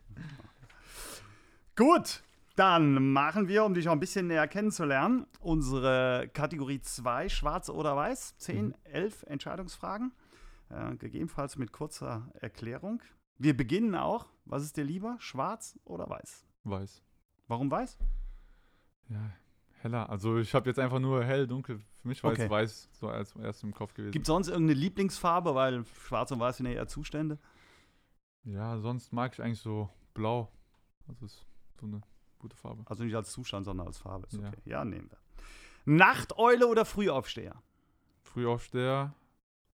[1.75, 2.21] Gut,
[2.55, 7.95] dann machen wir, um dich auch ein bisschen näher kennenzulernen, unsere Kategorie 2, Schwarz oder
[7.95, 8.37] Weiß.
[8.37, 8.73] 10, Mhm.
[8.85, 10.13] 11 Entscheidungsfragen.
[10.69, 13.01] Äh, gegebenenfalls mit kurzer Erklärung.
[13.37, 14.25] Wir beginnen auch.
[14.45, 15.15] Was ist dir lieber?
[15.19, 16.45] Schwarz oder weiß?
[16.63, 17.03] Weiß.
[17.47, 17.97] Warum weiß?
[19.09, 19.31] Ja,
[19.81, 20.09] heller.
[20.09, 21.79] Also ich habe jetzt einfach nur hell, dunkel.
[22.01, 22.43] Für mich war Okay.
[22.43, 24.11] jetzt weiß so als erst im Kopf gewesen.
[24.11, 25.53] Gibt es sonst irgendeine Lieblingsfarbe?
[25.53, 27.37] Weil schwarz und weiß sind ja eher Zustände.
[28.43, 30.51] Ja, sonst mag ich eigentlich so blau.
[31.07, 31.45] Also ist
[31.79, 32.01] so eine
[32.39, 32.83] gute Farbe.
[32.85, 34.27] Also nicht als Zustand, sondern als Farbe.
[34.27, 34.47] Ist Ja.
[34.47, 34.61] okay.
[34.65, 35.17] Ja, nehmen wir.
[35.85, 37.61] Nachteule oder Frühaufsteher?
[38.23, 39.13] Frühaufsteher,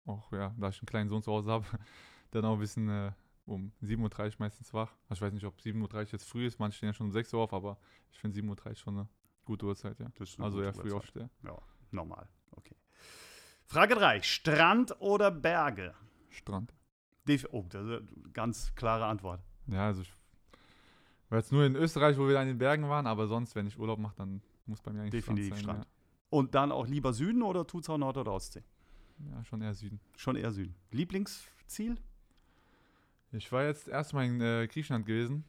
[0.07, 1.67] auch ja, da ich einen kleinen Sohn zu Hause habe,
[2.31, 3.13] dann auch ein bisschen äh,
[3.47, 4.93] um 7.30 Uhr meistens wach.
[5.09, 7.13] Also ich weiß nicht, ob 7.30 Uhr jetzt früh ist, manche stehen ja schon um
[7.13, 7.79] 6 Uhr auf, aber
[8.13, 9.09] ich finde 7.30 Uhr schon eine
[9.45, 10.11] gute Uhrzeit, ja.
[10.39, 10.73] Also ja.
[10.73, 11.31] Frühaufsteher.
[11.45, 11.57] Ja,
[11.91, 12.29] normal.
[12.53, 12.77] Okay.
[13.65, 14.23] Frage 3.
[14.23, 15.95] Strand oder Berge?
[16.29, 16.75] Strand.
[17.27, 19.43] Def oh, das ist eine ganz klare Antwort.
[19.67, 20.13] Ja, also ich
[21.39, 23.79] jetzt nur in Österreich, wo wir da in den Bergen waren, aber sonst, wenn ich
[23.79, 25.75] Urlaub mache, dann muss bei mir eigentlich Definitiv Strand sein.
[25.75, 25.89] Strand.
[26.31, 28.63] Und dann auch lieber Süden oder tut's auch Nord- oder Ostsee?
[29.19, 29.37] Ja.
[29.37, 30.01] ja, schon eher Süden.
[30.17, 30.75] Schon eher Süden.
[30.93, 31.97] Lieblingsziel?
[33.33, 35.45] Ich war jetzt erstmal in äh, Griechenland gewesen,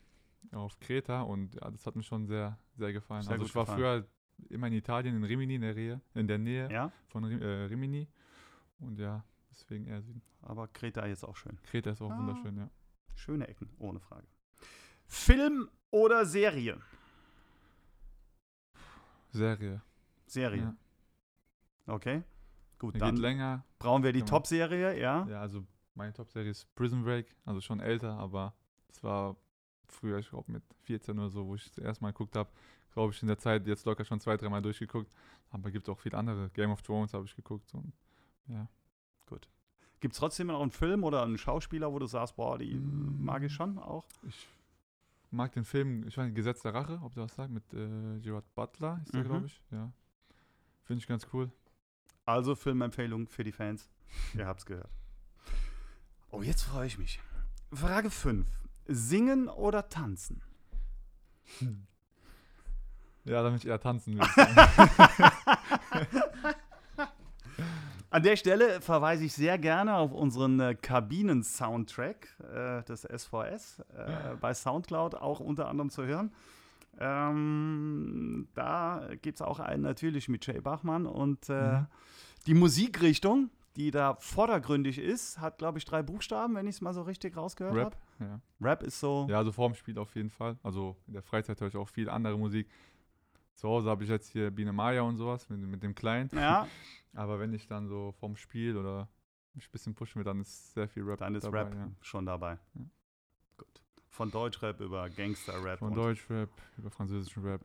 [0.52, 3.24] auf Kreta und ja, das hat mir schon sehr, sehr gefallen.
[3.24, 4.04] Sehr also ich war gefallen.
[4.04, 4.08] früher
[4.50, 8.08] immer in Italien, in Rimini, in der, Nähe, in der Nähe Ja, von äh, Rimini
[8.80, 10.22] und ja, deswegen eher Süden.
[10.42, 11.58] aber Kreta jetzt auch schön.
[11.64, 12.18] Kreta ist auch Ah.
[12.20, 12.70] wunderschön, ja.
[13.16, 14.28] Schöne Ecken, ohne Frage.
[15.12, 16.80] Film oder Serie?
[19.30, 19.82] Serie.
[20.26, 20.74] Serie.
[21.86, 21.94] Ja.
[21.94, 22.24] Okay.
[22.80, 23.66] Gut, Die dann geht länger.
[23.78, 24.24] brauchen wir die.
[24.24, 25.26] Top-Serie, ja?
[25.28, 28.54] Ja, also meine Top-Serie ist Prison Break, also schon älter, aber
[28.90, 29.36] es war
[29.90, 32.50] früher, ich glaube mit 14 oder so, wo ich das erste Mal geguckt habe.
[32.94, 35.12] Glaube ich in der Zeit jetzt locker schon zwei, dreimal durchgeguckt.
[35.52, 36.50] Aber gibt auch viele andere.
[36.52, 37.92] Game of Thrones habe ich geguckt und
[38.48, 38.68] ja.
[40.00, 43.24] Gibt es trotzdem noch einen Film oder einen Schauspieler, wo du sagst, boah, die Mm.
[43.24, 44.04] mag ich schon auch?
[44.28, 44.48] Ich
[45.32, 48.20] mag den Film, ich weiß nicht, Gesetz der Rache, ob du was sagst, mit äh,
[48.20, 49.28] Gerard Butler ist der, Mhm.
[49.28, 49.62] glaube ich.
[49.72, 49.92] Ja.
[50.84, 51.52] Finde ich ganz cool.
[52.26, 53.90] Also Filmempfehlung für die Fans.
[54.36, 54.90] Ihr habt's gehört.
[56.32, 57.20] Oh, jetzt freue ich mich.
[57.74, 58.46] Frage 5.
[58.88, 60.42] Singen oder tanzen?
[63.24, 64.28] Ja, damit ich eher tanzen will.
[68.12, 74.36] An der Stelle verweise ich sehr gerne auf unseren äh, Kabinen-Soundtrack äh, des SVS äh,
[74.40, 76.32] bei Soundcloud auch unter anderem zu hören.
[77.00, 81.88] Ähm, da gibt es auch einen natürlich mit Jay Bachmann und äh, Mhm.
[82.48, 86.94] die Musikrichtung, die da vordergründig ist, hat glaube ich drei Buchstaben, wenn ich es mal
[86.94, 87.86] so richtig rausgehört habe.
[87.86, 88.40] Rap, ja.
[88.62, 89.26] Rap ist so.
[89.30, 90.58] Ja, also vorm Spiel auf jeden Fall.
[90.64, 92.68] Also in der Freizeit höre ich auch viel andere Musik.
[93.56, 96.30] Zu Hause habe ich jetzt hier Biene Maya und sowas mit, mit dem Kleinen.
[96.34, 96.68] Ja,
[97.14, 99.10] Aber wenn ich dann so vorm Spiel oder
[99.54, 101.64] mich ein bisschen pushen will, dann ist sehr viel Rap dann ist dabei.
[101.64, 101.92] Rap Ja.
[102.02, 102.58] schon dabei.
[102.74, 102.82] Ja.
[103.58, 103.82] Gut.
[104.10, 107.62] Von Deutschrap über Gangster-Rap Von Deutschrap über französischen Rap.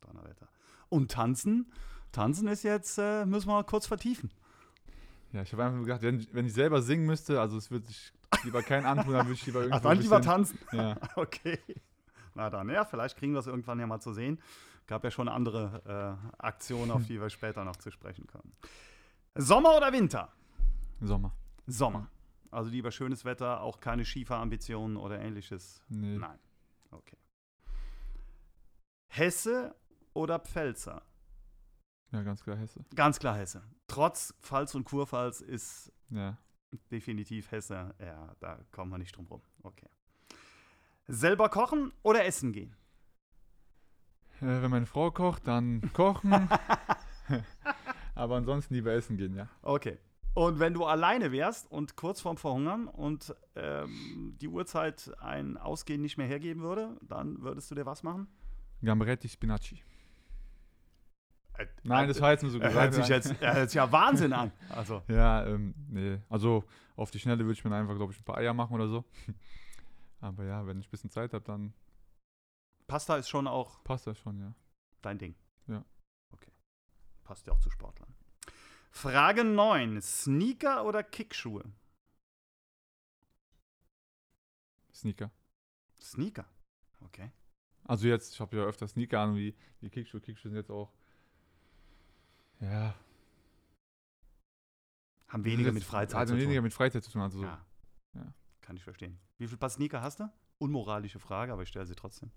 [0.00, 0.48] Donnerwetter.
[0.88, 1.72] Und tanzen?
[2.12, 4.30] Tanzen ist jetzt, äh, müssen wir mal kurz vertiefen.
[5.32, 8.12] Ja, ich habe einfach gedacht, wenn, wenn ich selber singen müsste, also es würde sich
[8.42, 10.58] lieber kein antun, dann würde ich lieber irgendwo Ach, dann lieber tanzen.
[10.72, 11.58] Ja, Okay.
[12.34, 14.40] Na dann, ja, vielleicht kriegen wir es irgendwann ja mal zu sehen.
[14.86, 18.52] Gab ja schon andere äh, Aktionen, auf die wir später noch zu sprechen kommen.
[19.36, 20.32] Sommer oder Winter?
[21.00, 21.32] Sommer.
[21.66, 22.08] Sommer.
[22.50, 25.80] Also lieber schönes Wetter, auch keine Skifahrambitionen oder ähnliches.
[25.88, 26.18] Nee.
[26.18, 26.38] Nein.
[26.90, 27.16] Okay.
[29.08, 29.74] Hesse
[30.14, 31.02] oder Pfälzer?
[32.12, 32.84] Ja, ganz klar Hesse.
[32.94, 33.62] Ganz klar Hesse.
[33.86, 36.36] Trotz Pfalz und Kurpfalz ist Ja.
[36.90, 37.94] definitiv Hesse.
[38.00, 39.42] Ja, da kommen wir nicht drum rum.
[39.62, 39.88] Okay.
[41.10, 42.74] Selber kochen oder essen gehen?
[44.40, 46.32] Äh, wenn meine Frau kocht, dann kochen.
[48.14, 49.48] Aber ansonsten lieber essen gehen, ja.
[49.62, 49.98] Okay.
[50.34, 56.00] Und wenn du alleine wärst und kurz vorm Verhungern und ähm, die Uhrzeit ein Ausgehen
[56.00, 58.28] nicht mehr hergeben würde, dann würdest du dir was machen?
[58.82, 59.82] Gamberetti Spinaci.
[61.58, 62.74] Äh, Nein, das jetzt nur so gesagt.
[62.74, 64.52] hört sich jetzt hört sich ja Wahnsinn an.
[64.70, 66.18] Also, Ja, ähm, nee.
[66.28, 66.64] Also
[66.96, 69.04] auf die Schnelle würde ich mir einfach, glaube ich, ein paar Eier machen oder so.
[70.20, 71.72] Aber ja, wenn ich ein bisschen Zeit habe, dann
[72.86, 74.54] Pasta ist schon auch passt das schon, ja.
[75.02, 75.34] dein Ding.
[75.66, 75.84] Ja.
[76.32, 76.50] Okay.
[77.24, 78.12] Passt ja auch zu Sportlern.
[78.90, 80.00] Frage 9.
[80.02, 81.64] Sneaker oder Kickschuhe?
[84.92, 85.30] Sneaker.
[86.00, 86.46] Sneaker.
[87.04, 87.30] Okay.
[87.84, 90.20] Also jetzt, ich habe ja öfter Sneaker an, wie die Kickschuhe.
[90.20, 90.92] Kickschuhe sind jetzt auch.
[92.60, 92.94] Ja.
[95.28, 96.64] Haben weniger mit Freizeit Also zu weniger tun.
[96.64, 97.22] mit Freizeit zu tun.
[97.22, 97.44] Also so.
[97.44, 97.64] Ja.
[98.14, 98.34] Ja.
[98.60, 99.18] Kann ich verstehen.
[99.40, 100.30] Wie viel Sneaker hast du?
[100.58, 102.30] Unmoralische Frage, aber ich stelle sie trotzdem.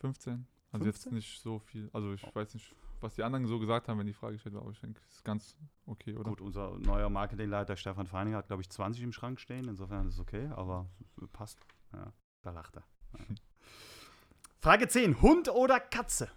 [0.00, 0.46] 15.
[0.72, 1.14] Also jetzt 15?
[1.14, 1.90] nicht so viel.
[1.92, 2.34] Also ich Oh.
[2.34, 4.80] weiß nicht, was die anderen so gesagt haben, wenn die Frage gestellt war, aber ich
[4.80, 6.30] denke, ist ganz okay, oder?
[6.30, 9.68] Gut, unser neuer Marketingleiter Stefan Feininger hat, glaube ich, 20 im Schrank stehen.
[9.68, 10.88] Insofern ist es okay, aber
[11.34, 11.58] passt.
[11.92, 12.84] Ja, da lacht er.
[13.18, 13.18] Ja.
[14.60, 15.20] Frage 10.
[15.20, 16.30] Hund oder Katze?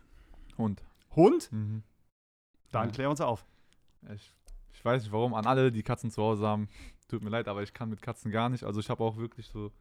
[0.58, 0.84] Hund.
[1.16, 1.50] Hund?
[1.54, 1.84] Mhm.
[2.72, 2.94] Dann Ja.
[2.94, 3.46] klär uns auf.
[4.14, 4.34] Ich,
[4.74, 6.68] ich weiß nicht warum, an alle, die Katzen zu Hause haben,
[7.08, 8.64] tut mir leid, aber ich kann mit Katzen gar nicht.
[8.64, 9.72] Also ich habe auch wirklich so,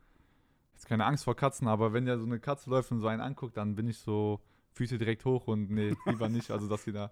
[0.75, 3.21] jetzt keine Angst vor Katzen, aber wenn ja so eine Katze läuft und so einen
[3.21, 4.41] anguckt, dann bin ich so,
[4.73, 6.51] Füße direkt hoch und nee, lieber nicht.
[6.51, 7.11] Also dass sie da,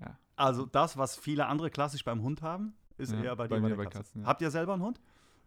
[0.00, 0.18] ja.
[0.36, 3.60] Also das, was viele andere klassisch beim Hund haben, ist Ja, eher bei dir bei
[3.60, 3.98] mir bei Katze.
[3.98, 4.26] Katzen, ja.
[4.26, 5.00] Habt ihr selber einen Hund?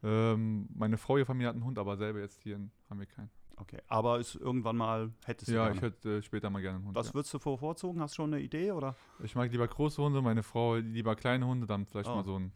[0.04, 3.30] Ähm, meine Frau, ihre Familie hat einen Hund, aber selber jetzt hier haben wir keinen.
[3.58, 5.75] Okay, aber ist irgendwann mal, hättest du Ja, gerne.
[5.77, 6.95] ich hätte äh, später mal gerne einen Hund.
[6.95, 7.13] Was ja.
[7.13, 8.01] würdest du bevorzugen?
[8.01, 8.71] Hast du schon eine Idee?
[8.71, 8.95] Oder?
[9.23, 12.15] Ich mag lieber große Hunde, meine Frau lieber kleine Hunde, dann vielleicht Oh.
[12.15, 12.51] mal so ein,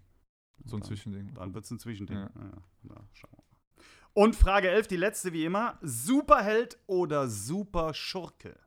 [0.65, 1.34] so ein Dann- Zwischending.
[1.34, 2.17] Dann wird es ein Zwischending.
[2.17, 2.23] Ja.
[2.23, 2.51] Ja.
[2.84, 3.84] na, schauen wir mal.
[4.13, 5.78] Und Frage 11, die letzte wie immer.
[5.82, 8.58] Superheld oder Superschurke?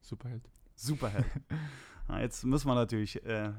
[0.00, 0.48] Superheld.
[0.74, 1.26] Superheld.
[2.08, 3.52] Na, jetzt müssen wir natürlich, äh,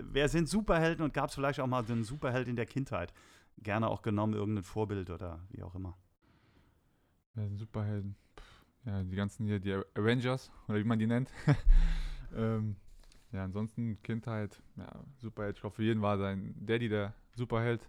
[0.00, 3.12] wer sind Superhelden und gab es vielleicht auch mal den Superheld in der Kindheit?
[3.58, 5.96] Gerne auch genommen, irgendein Vorbild oder wie auch immer.
[7.36, 8.16] Ja, sind Superhelden.
[8.84, 11.30] Ja, die ganzen hier, die Avengers, oder wie man die nennt.
[12.34, 12.76] ähm,
[13.34, 15.56] ja, ansonsten Kindheit, ja, Superheld.
[15.56, 17.86] Ich glaube, für jeden war sein Daddy der Superheld.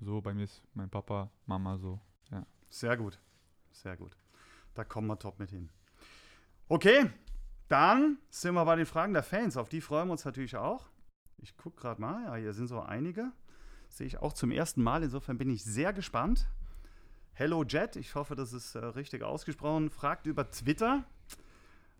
[0.00, 2.00] So, bei mir ist mein Papa, Mama so.
[2.70, 3.18] Sehr gut.
[3.72, 4.16] Sehr gut.
[4.74, 5.68] Da kommen wir top mit hin.
[6.68, 7.10] Okay,
[7.68, 9.56] dann sind wir bei den Fragen der Fans.
[9.56, 10.88] Auf die freuen wir uns natürlich auch.
[11.38, 12.24] Ich gucke gerade mal.
[12.24, 13.32] Ja, hier sind so einige.
[13.88, 15.02] Sehe ich auch zum ersten Mal.
[15.02, 16.48] Insofern bin ich sehr gespannt.
[17.32, 21.04] Hello Jet, ich hoffe, das ist äh, richtig ausgesprochen, fragt über Twitter,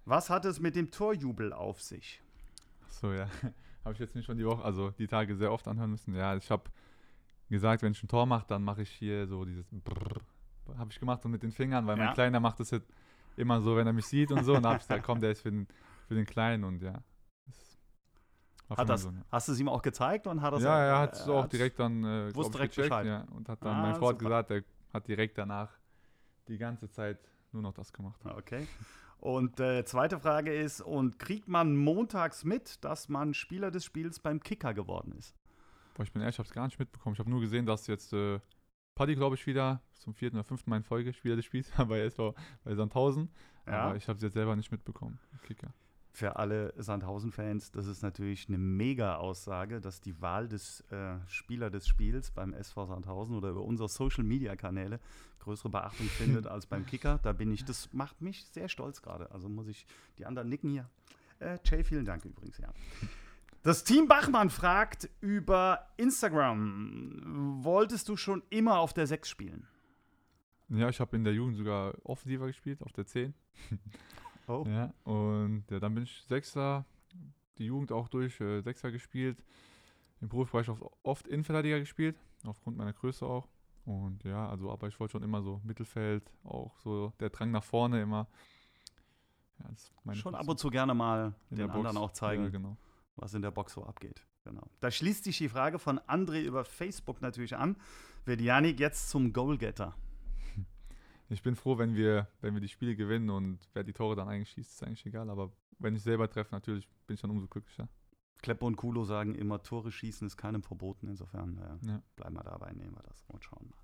[0.04, 2.20] was hat es mit dem Torjubel auf sich?
[3.00, 3.26] So, ja.
[3.84, 6.14] habe ich jetzt nicht schon die Woche, also die Tage sehr oft anhören müssen.
[6.14, 6.64] Ja, ich habe
[7.48, 10.20] gesagt, wenn ich ein Tor mache, dann mache ich hier so dieses Brrr.
[10.76, 12.04] Habe ich gemacht so mit den Fingern, weil Ja.
[12.04, 12.92] mein Kleiner macht das jetzt
[13.36, 14.54] immer so, wenn er mich sieht und so.
[14.54, 15.66] Und da habe ich gesagt, komm, der ist für den,
[16.06, 17.02] für den Kleinen und ja.
[18.68, 20.56] Hat das, meinen Sohn, hast du es ihm auch gezeigt und hat ja.
[20.58, 23.06] das ja, er hat äh, es auch direkt dann äh, ich, direkt gecheckt, Bescheid.
[23.06, 24.14] ja, und hat dann, Ah, hat super.
[24.14, 25.70] gesagt, er hat direkt danach
[26.46, 27.18] die ganze Zeit
[27.50, 28.20] nur noch das gemacht.
[28.24, 28.68] Okay.
[29.20, 34.18] Und äh, zweite Frage ist, und kriegt man montags mit, dass man Spieler des Spiels
[34.18, 35.36] beim Kicker geworden ist?
[35.94, 37.12] Boah, ich bin ehrlich, ich habe es gar nicht mitbekommen.
[37.12, 38.40] Ich habe nur gesehen, dass jetzt äh,
[38.94, 42.00] Paddy, glaube ich, wieder zum vierten oder fünften Mal in Folge Spieler des Spiels bei
[42.00, 43.28] SV bei Sandhausen.
[43.66, 43.82] Ja.
[43.82, 45.18] Aber ich habe es jetzt selber nicht mitbekommen.
[45.42, 45.74] Kicker.
[46.12, 51.86] Für alle Sandhausen-Fans, das ist natürlich eine Mega-Aussage, dass die Wahl des äh, Spieler des
[51.86, 54.98] Spiels beim SV Sandhausen oder über unsere Social-Media-Kanäle
[55.38, 57.20] größere Beachtung findet als beim Kicker.
[57.22, 59.30] Da bin ich, das macht mich sehr stolz gerade.
[59.30, 59.86] Also muss ich,
[60.18, 60.88] die anderen nicken hier.
[61.38, 62.72] Äh, Jay, vielen Dank übrigens, ja.
[63.62, 67.60] Das Team Bachmann fragt über Instagram.
[67.62, 69.66] Wolltest du schon immer auf der 6 spielen?
[70.70, 73.34] Ja, ich habe in der Jugend sogar offensiver gespielt, auf der 10.
[74.50, 74.64] Oh.
[74.66, 76.84] Ja, und ja, dann bin ich Sechser,
[77.58, 79.44] die Jugend auch durch, äh, Sechser gespielt.
[80.20, 83.48] Im Profibereich oft, oft Innenverteidiger gespielt, aufgrund meiner Größe auch.
[83.84, 87.64] Und ja, also, aber ich wollte schon immer so Mittelfeld, auch so der Drang nach
[87.64, 88.26] vorne immer.
[89.60, 91.96] Ja, das ist meine Schon ab Position und zu gerne mal in den der anderen
[91.96, 92.44] auch zeigen.
[92.44, 92.76] Ja, genau.
[93.16, 94.26] was in der Box so abgeht.
[94.44, 94.66] Genau.
[94.80, 97.76] Da schließt sich die Frage von André über Facebook natürlich an.
[98.24, 99.94] Wird Janik jetzt zum Goalgetter?
[101.30, 104.28] Ich bin froh, wenn wir, wenn wir die Spiele gewinnen und wer die Tore dann
[104.28, 105.30] eigentlich schießt, ist eigentlich egal.
[105.30, 107.88] Aber wenn ich selber treffe, natürlich bin ich dann umso glücklicher.
[108.42, 111.06] Kleppo und Kulo sagen immer, Tore schießen ist keinem verboten.
[111.06, 112.02] Insofern äh, Ja.
[112.16, 113.78] bleiben wir dabei, nehmen wir das und schauen mal.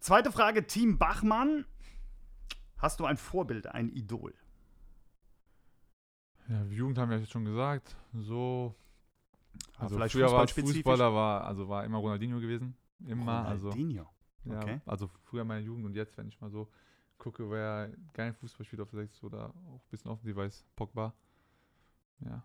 [0.00, 1.64] Zweite Frage, Team Bachmann.
[2.78, 4.34] Hast du ein Vorbild, ein Idol?
[6.48, 7.94] Ja, Jugend haben wir jetzt schon gesagt.
[8.14, 8.74] So.
[9.78, 10.48] Also vielleicht früher war?
[10.48, 12.76] Fußballer, war, also war immer Ronaldinho gewesen.
[13.06, 13.46] Immer.
[13.46, 14.08] Also, Ronaldinho.
[14.44, 14.80] Ja, okay.
[14.86, 16.70] also früher meine Jugend und jetzt, wenn ich mal so
[17.18, 21.12] gucke, wer kein Fußball spielt auf der 6 oder auch ein bisschen offensiver ist, Pogba.
[22.20, 22.42] Ja.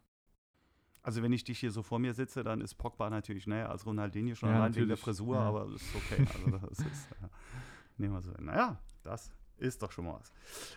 [1.02, 3.86] Also wenn ich dich hier so vor mir sitze, dann ist Pogba natürlich näher als
[3.86, 5.04] Ronaldinho schon Ja, allein wegen der natürlich.
[5.04, 5.42] Frisur, Ja.
[5.44, 6.26] aber das ist okay.
[6.34, 7.28] Also das ist, äh,
[7.98, 8.34] nehmen wir so.
[8.36, 8.46] hin.
[8.46, 10.34] Naja, das ist doch schon mal was.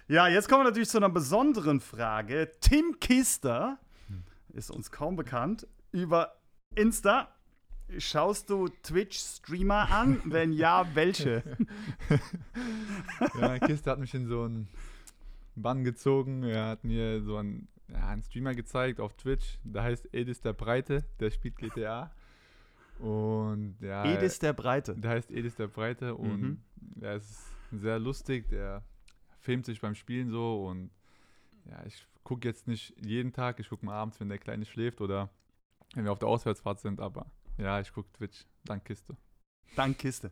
[0.07, 2.53] Ja, jetzt kommen wir natürlich zu einer besonderen Frage.
[2.61, 3.79] Tim Kister
[4.09, 4.23] Hm.
[4.51, 5.67] ist uns kaum bekannt.
[5.91, 6.35] Über
[6.77, 7.35] Insta
[7.97, 10.21] schaust du Twitch-Streamer an?
[10.27, 11.43] Wenn ja, welche?
[13.41, 14.69] ja, Kiste hat mich in so einen
[15.57, 16.43] Bann gezogen.
[16.43, 19.59] Er hat mir so einen, ja, einen Streamer gezeigt auf Twitch.
[19.65, 21.05] Der heißt Edis der Breite.
[21.21, 22.11] Der spielt GTA.
[22.99, 24.05] Und ja.
[24.05, 24.95] Edis der Breite.
[24.97, 26.63] Der heißt Edis der Breite und Mhm.
[27.01, 28.49] er ist sehr lustig.
[28.49, 28.83] Der
[29.41, 30.91] filmt sich beim Spielen so und
[31.71, 33.61] ja, ich gucke jetzt nicht jeden Tag.
[33.61, 35.31] Ich gucke mal abends, wenn der Kleine schläft oder
[35.95, 37.01] wenn wir auf der Auswärtsfahrt sind.
[37.01, 37.27] Aber
[37.59, 38.47] ja, ich gucke Twitch.
[38.65, 39.17] Dank Kiste.
[39.77, 40.31] Dank Kiste.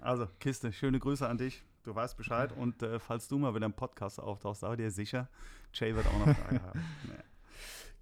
[0.00, 1.62] Also, Kiste, schöne Grüße an dich.
[1.84, 2.52] Du weißt Bescheid.
[2.52, 5.28] Und äh, falls du mal wieder im Podcast auftauchst, sei dir sicher,
[5.72, 6.84] Jay wird auch noch Fragen haben.
[7.04, 7.14] Nee.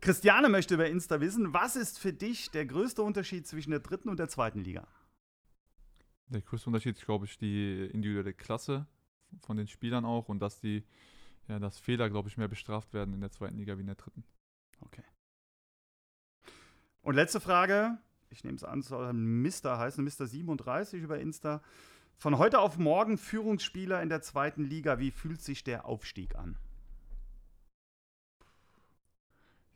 [0.00, 4.08] Christiane möchte über Insta wissen, was ist für dich der größte Unterschied zwischen der dritten
[4.08, 4.86] und der zweiten Liga?
[6.28, 8.86] Der größte Unterschied ist, glaube ich, die individuelle Klasse
[9.40, 10.84] von den Spielern auch und dass die,
[11.48, 13.96] ja, dass Fehler, glaube ich, mehr bestraft werden in der zweiten Liga wie in der
[13.96, 14.24] dritten.
[14.80, 15.04] Okay.
[17.02, 17.98] Und letzte Frage.
[18.30, 19.78] Ich nehme es an, soll Mr.
[19.78, 20.26] heißen, Mr.
[20.26, 21.62] 37 über Insta.
[22.16, 25.00] Von heute auf morgen Führungsspieler in der zweiten Liga.
[25.00, 26.56] Wie fühlt sich der Aufstieg an?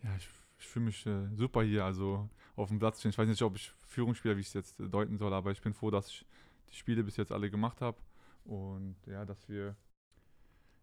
[0.03, 3.11] Ja, ich, ich fühle mich äh, super hier, also auf dem Platz stehen.
[3.11, 5.75] Ich weiß nicht, ob ich Führungsspieler, wie ich es jetzt deuten soll, aber ich bin
[5.75, 6.27] froh, dass ich
[6.71, 7.99] die Spiele bis jetzt alle gemacht habe
[8.45, 9.75] und ja, dass wir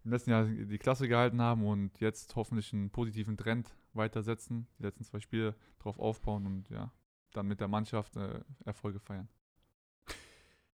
[0.04, 4.84] im letzten Jahr die Klasse gehalten haben und jetzt hoffentlich einen positiven Trend weitersetzen, die
[4.84, 6.92] letzten zwei Spiele drauf aufbauen und ja,
[7.32, 9.28] dann mit der Mannschaft äh, Erfolge feiern.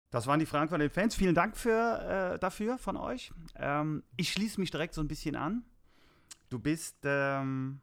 [0.10, 1.15] Das waren die Fragen von den Fans.
[1.15, 3.32] Vielen Dank für, äh, dafür von euch.
[3.56, 5.65] Ähm, ich schließe mich direkt so ein bisschen an.
[6.50, 7.82] Du bist ähm,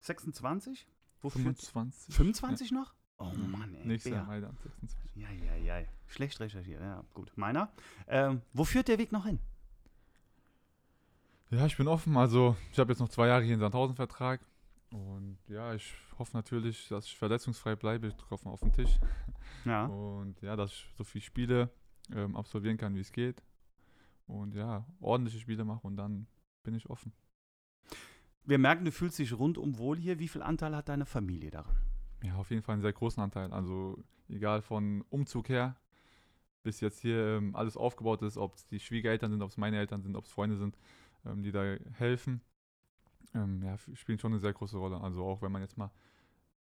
[0.00, 0.88] 26?
[1.20, 1.42] Wofür?
[1.42, 2.14] 25.
[2.14, 2.76] 25 ja.
[2.76, 2.94] noch?
[3.18, 3.86] Oh Mann, ey.
[3.86, 4.98] Nächstes Jahr dann 26.
[5.14, 5.86] Ja, ja, ja.
[6.08, 6.80] Schlecht recherchiert.
[6.80, 7.32] Ja, gut.
[7.36, 7.70] Meiner.
[8.08, 9.38] Ähm, wo führt der Weg noch hin?
[11.50, 12.16] Ja, ich bin offen.
[12.16, 14.40] Also, ich habe jetzt noch zwei Jahre hier in Sandhausen Vertrag.
[14.92, 18.08] Und ja, ich hoffe natürlich, dass ich verletzungsfrei bleibe.
[18.08, 18.98] Ich drücke auf den Tisch.
[19.64, 19.84] Ja.
[19.86, 21.70] Und ja, dass ich so viele Spiele
[22.12, 23.44] ähm, absolvieren kann, wie es geht.
[24.26, 26.26] Und ja, ordentliche Spiele mache und dann
[26.64, 27.12] bin ich offen.
[28.44, 30.18] Wir merken, du fühlst dich rundum wohl hier.
[30.18, 31.76] Wie viel Anteil hat deine Familie daran?
[32.24, 33.52] Ja, auf jeden Fall einen sehr großen Anteil.
[33.52, 35.76] Also egal von Umzug her,
[36.62, 39.78] bis jetzt hier ähm, alles aufgebaut ist, ob es die Schwiegereltern sind, ob es meine
[39.78, 40.76] Eltern sind, ob es Freunde sind,
[41.24, 42.40] ähm, die da helfen,
[43.34, 45.00] ähm, ja, spielen schon eine sehr große Rolle.
[45.00, 45.90] Also auch wenn man jetzt mal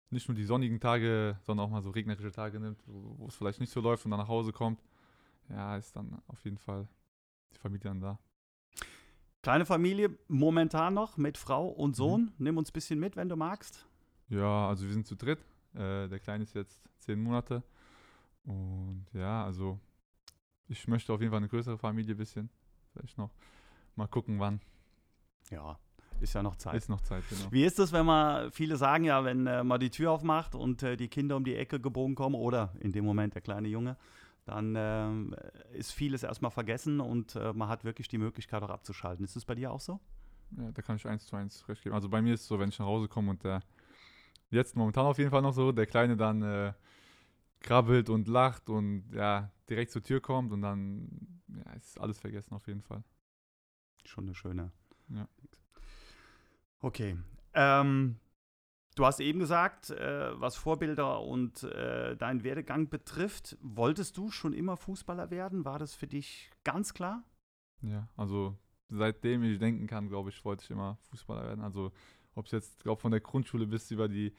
[0.10, 3.60] nicht nur die sonnigen Tage, sondern auch mal so regnerische Tage nimmt, wo es vielleicht
[3.60, 4.82] nicht so läuft und dann nach Hause kommt,
[5.50, 6.88] ja, ist dann auf jeden Fall
[7.54, 8.20] die Familie dann da.
[9.42, 11.96] Kleine Familie momentan noch mit Frau und mhm.
[11.96, 12.22] Sohn.
[12.22, 12.34] Mhm.
[12.38, 13.86] Nimm uns ein bisschen mit, wenn du magst.
[14.30, 15.40] Ja, also wir sind zu dritt.
[15.74, 17.64] Äh, der Kleine ist jetzt zehn Monate.
[18.44, 19.80] Und ja, also
[20.68, 22.50] ich möchte auf jeden Fall eine größere Familie ein bisschen.
[22.92, 23.32] Vielleicht noch
[23.96, 24.60] mal gucken, wann.
[25.50, 25.80] Ja,
[26.22, 26.76] ist ja noch Zeit.
[26.76, 27.52] Ist noch Zeit, genau.
[27.52, 30.84] Wie ist es, wenn man, viele sagen ja, wenn äh, man die Tür aufmacht und
[30.84, 33.98] äh, die Kinder um die Ecke gebogen kommen oder in dem Moment der kleine Junge,
[34.46, 39.26] dann äh, ist vieles erstmal vergessen und äh, man hat wirklich die Möglichkeit auch abzuschalten.
[39.26, 40.00] Ist es bei dir auch so?
[40.58, 41.96] Ja, da kann ich eins zu eins recht geben.
[41.96, 43.62] Also bei mir ist es so, wenn ich nach Hause komme und der,
[44.50, 46.74] jetzt momentan auf jeden Fall noch so, der Kleine dann äh,
[47.60, 52.54] krabbelt und lacht und ja, direkt zur Tür kommt und dann ja, ist alles vergessen
[52.54, 53.04] auf jeden Fall.
[54.06, 54.72] Schon eine schöne.
[55.10, 55.28] Ja.
[56.80, 57.18] Okay.
[57.54, 58.20] Ähm,
[58.96, 64.54] du hast eben gesagt, äh, was Vorbilder und äh, deinen Werdegang betrifft, wolltest du schon
[64.54, 65.66] immer Fußballer werden?
[65.66, 67.24] War das für dich ganz klar?
[67.82, 68.58] Ja, also
[68.90, 71.62] seitdem ich denken kann, glaube ich, wollte ich immer Fußballer werden.
[71.62, 71.92] Also
[72.36, 74.34] ob es jetzt, glaube von der Grundschule bis über die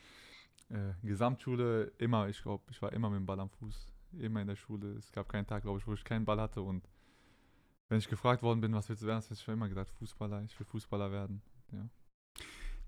[0.68, 3.92] äh, Gesamtschule, immer, ich glaube, ich war immer mit dem Ball am Fuß.
[4.18, 4.92] Immer in der Schule.
[4.92, 6.62] Es gab keinen Tag, glaube ich, wo ich keinen Ball hatte.
[6.62, 6.88] Und
[7.88, 10.42] wenn ich gefragt worden bin, was willst du werden, habe ich schon immer gesagt, Fußballer,
[10.44, 11.42] ich will Fußballer werden.
[11.72, 11.88] Ja.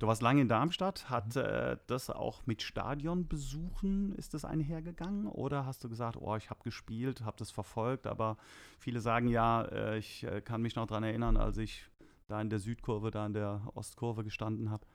[0.00, 1.10] Du warst lange in Darmstadt.
[1.10, 1.42] Hat mhm.
[1.42, 5.26] äh, das auch mit Stadionbesuchen, ist das einhergegangen?
[5.26, 8.38] Oder hast du gesagt, oh, ich habe gespielt, habe das verfolgt, aber
[8.78, 11.84] viele sagen ja, äh, ich äh, kann mich noch daran erinnern, als ich
[12.28, 14.86] da in der Südkurve, da in der Ostkurve gestanden habe?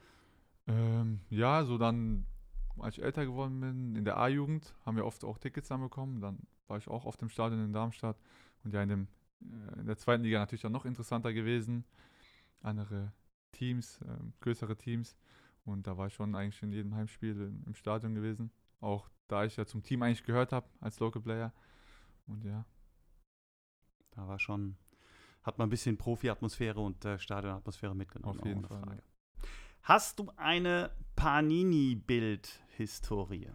[0.67, 2.25] Ähm, ja, so dann,
[2.79, 6.19] als ich älter geworden bin, in der A-Jugend haben wir oft auch Tickets dann bekommen.
[6.19, 8.17] Dann war ich auch auf dem Stadion in Darmstadt
[8.63, 9.07] und ja in, dem,
[9.41, 11.85] äh, in der zweiten Liga natürlich dann noch interessanter gewesen.
[12.63, 13.11] Andere
[13.55, 15.15] Teams, äh, größere Teams.
[15.63, 18.51] Und da war ich schon eigentlich in jedem Heimspiel im, im Stadion gewesen.
[18.81, 21.51] Auch da ich ja zum Team eigentlich gehört habe als Local Player.
[22.27, 22.65] Und ja.
[24.11, 24.77] Da war schon,
[25.41, 28.39] hat man ein bisschen Profi-Atmosphäre und äh, Stadionatmosphäre mitgenommen.
[28.39, 28.83] Auf jeden Fall.
[28.87, 29.01] Ja.
[29.81, 33.49] Hast du eine Panini-Bild-Historie?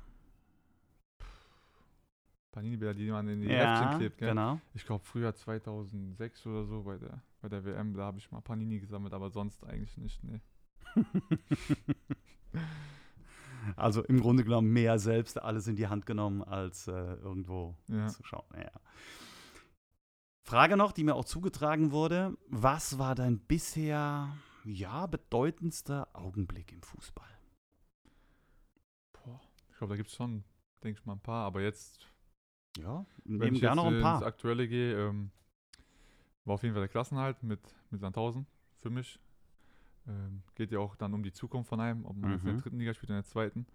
[2.53, 4.31] Panini-Bilder, die man in die ja, Heftchen klebt, gell?
[4.31, 4.61] genau.
[4.75, 8.41] Ich glaube, früher 2006 oder so bei der, bei der WM, da habe ich mal
[8.41, 10.41] Panini gesammelt, aber sonst eigentlich nicht, nee.
[13.77, 18.09] also im Grunde genommen mehr selbst alles in die Hand genommen, als äh, irgendwo ja.
[18.09, 18.47] zu schauen.
[18.57, 18.71] Ja.
[20.43, 22.37] Frage noch, die mir auch zugetragen wurde.
[22.49, 27.39] Was war dein bisher ja, bedeutendster Augenblick im Fußball?
[29.13, 30.45] Boah, ich glaube, da gibt es schon,
[30.83, 32.07] denke ich mal, ein paar, aber jetzt
[32.79, 34.21] ja, nehmen gerne noch ein paar.
[34.21, 35.31] Wenn ich ins Aktuelle gehe, ähm,
[36.51, 38.45] war auf jeden Fall der Klassenhalt mit, mit Sandhausen
[38.79, 39.21] für mich.
[40.09, 42.39] Ähm, geht ja auch dann um die Zukunft von einem, ob man mhm.
[42.39, 43.67] in der dritten Liga spielt oder in der zweiten.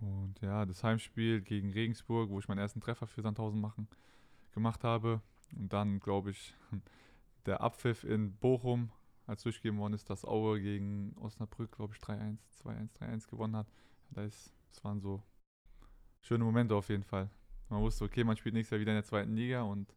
[0.00, 3.86] Und ja, das Heimspiel gegen Regensburg, wo ich meinen ersten Treffer für Sandhausen machen,
[4.52, 5.20] gemacht habe.
[5.54, 6.54] Und dann, glaube ich,
[7.46, 8.90] der Abpfiff in Bochum,
[9.26, 13.66] als durchgegeben worden ist, dass Aue gegen Osnabrück, glaube ich, 3-1, 2-1, 3-1 gewonnen hat.
[14.10, 15.22] Das, das waren so
[16.22, 17.28] schöne Momente auf jeden Fall.
[17.68, 19.94] Man wusste, okay, man spielt nächstes Jahr wieder in der zweiten Liga und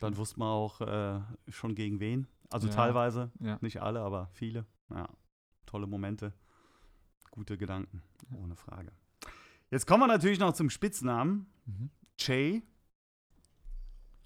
[0.00, 2.26] dann wusste man auch äh, schon gegen wen.
[2.50, 3.58] Also ja, teilweise, ja.
[3.60, 4.66] nicht alle, aber viele.
[4.90, 5.08] Ja,
[5.66, 6.32] tolle Momente,
[7.30, 8.02] gute Gedanken,
[8.36, 8.92] ohne Frage.
[9.70, 11.46] Jetzt kommen wir natürlich noch zum Spitznamen.
[11.66, 11.90] Mhm.
[12.18, 12.62] Jay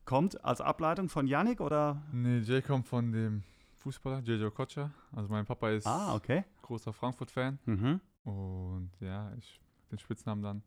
[0.04, 2.02] kommt als Ableitung von Yannick oder?
[2.12, 3.42] Nee, Jay kommt von dem
[3.76, 4.90] Fußballer, Jejo Kocha.
[5.12, 6.44] Also mein Papa ist Ah, okay.
[6.62, 7.58] großer Frankfurt-Fan.
[7.64, 8.00] Mhm.
[8.24, 9.60] Und ja, ich
[9.90, 10.62] den Spitznamen dann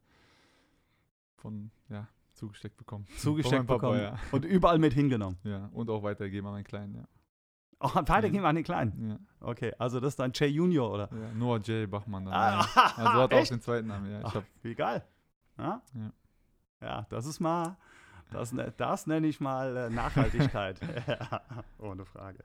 [1.36, 3.06] von, ja, zugesteckt bekommen.
[3.18, 5.38] Zugesteckt Papa, bekommen und überall mit hingenommen.
[5.44, 5.52] Ja.
[5.52, 7.04] ja, und auch weitergeben an meinen Kleinen, ja.
[7.84, 9.10] Oh, weitergehen wir an den Kleinen.
[9.10, 11.10] Ja, Okay, also das ist dann Jay Junior, oder?
[11.12, 11.34] ja.
[11.34, 11.90] Noah J.
[11.90, 12.34] Bachmann dann.
[12.36, 12.94] Ah, ja.
[12.96, 14.20] Also hat auch den zweiten Namen, ja.
[14.20, 15.04] Ich Ach, hab, wie geil.
[15.58, 15.82] Ja?
[15.96, 16.12] Ja.
[16.82, 17.78] ja, das ist mal,
[18.30, 20.80] das, ne- das nenne ich mal äh, Nachhaltigkeit.
[21.08, 21.42] Ja,
[21.80, 22.44] Ohne Frage.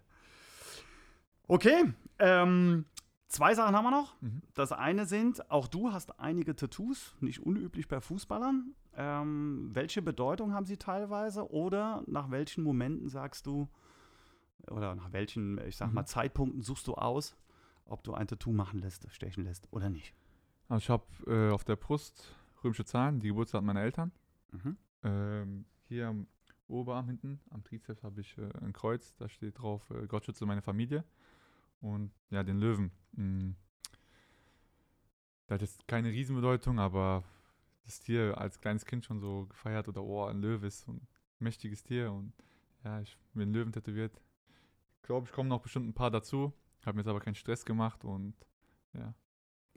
[1.49, 2.87] Okay, ähm,
[3.28, 4.20] zwei Sachen haben wir noch.
[4.22, 4.43] mhm.
[4.55, 8.74] Das eine sind, auch du hast einige Tattoos, nicht unüblich bei Fußballern.
[8.97, 13.69] Ähm, welche Bedeutung haben sie teilweise oder nach welchen Momenten sagst du,
[14.71, 15.95] oder nach welchen, ich sag Mhm.
[15.95, 17.37] mal, Zeitpunkten suchst du aus,
[17.85, 20.15] ob du ein Tattoo machen lässt, stechen lässt oder nicht?
[20.69, 22.35] Also ich habe äh, auf der Brust
[22.65, 24.11] römische Zahlen, die Geburtstag meiner Eltern.
[24.51, 24.77] Mhm.
[25.05, 26.27] Ähm, hier am
[26.69, 30.47] Oberarm hinten, am Trizeps habe ich äh, ein Kreuz, da steht drauf, äh, Gott schütze
[30.47, 31.05] meine Familie.
[31.81, 32.91] Und ja, den Löwen.
[33.13, 33.55] mh,
[35.49, 37.23] Der hat jetzt keine Riesenbedeutung, aber
[37.87, 41.07] das Tier als kleines Kind schon so gefeiert oder oh, ein Löwe ist so ein
[41.39, 42.32] mächtiges Tier und
[42.84, 44.20] ja, ich bin einen Löwen tätowiert.
[44.97, 46.53] Ich glaube, ich komme noch bestimmt ein paar dazu,
[46.84, 48.34] habe mir jetzt aber keinen Stress gemacht und
[48.93, 49.14] ja,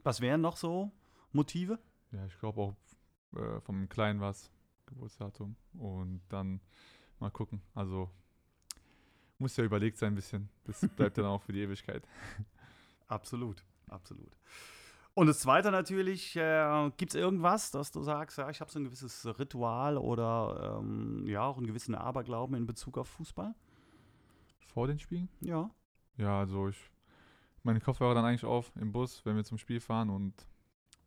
[0.02, 0.92] Was wären noch so
[1.32, 1.78] Motive?
[2.12, 2.76] ja, ich glaube auch
[3.36, 4.50] äh, vom Kleinen was,
[4.86, 5.56] Geburtsdatum.
[5.74, 6.60] Und dann
[7.18, 7.62] mal gucken.
[7.74, 8.10] Also
[9.38, 10.48] muss ja überlegt sein ein bisschen.
[10.64, 12.06] Das bleibt dann auch für die Ewigkeit.
[13.06, 14.36] Absolut, absolut.
[15.14, 18.78] Und das Zweite natürlich, äh, gibt es irgendwas, dass du sagst, ja, ich habe so
[18.78, 23.54] ein gewisses Ritual oder ähm, ja, auch einen gewissen Aberglauben in Bezug auf Fußball?
[24.68, 25.28] Vor den Spielen?
[25.40, 25.70] Ja.
[26.16, 26.78] Ja, also ich
[27.62, 30.46] meine Kopfhörer dann eigentlich auf im Bus, wenn wir zum Spiel fahren und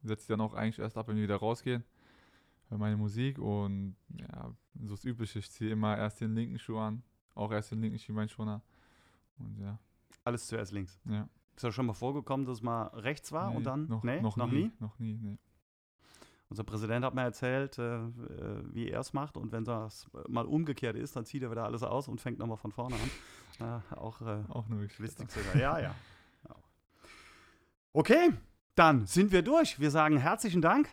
[0.04, 1.84] setze die dann auch eigentlich erst ab, wenn wir wieder rausgehen.
[2.70, 4.52] Meine Musik und ja,
[4.82, 5.38] so das Übliche.
[5.40, 7.04] Ich ziehe immer erst den linken Schuh an,
[7.36, 8.64] auch erst den linken Schienbeinschoner.
[9.38, 9.78] Und ja,
[10.24, 11.00] Alles zuerst links.
[11.06, 11.30] ja.
[11.56, 13.88] Ist ja schon mal vorgekommen, dass es mal rechts war Nee, und dann?
[13.88, 15.38] noch, nee, noch, nie, Noch nie, nee.
[16.50, 18.10] Unser Präsident hat mir erzählt, äh, äh,
[18.72, 21.82] wie er es macht und wenn das mal umgekehrt ist, dann zieht er wieder alles
[21.84, 23.12] aus und fängt nochmal von vorne an.
[23.60, 25.28] Äh, auch äh, Auch eine Möglichkeit.
[25.54, 25.80] Ja.
[25.80, 25.94] Ja.
[27.94, 28.32] Okay,
[28.74, 29.80] dann sind wir durch.
[29.80, 30.90] Wir sagen herzlichen Dank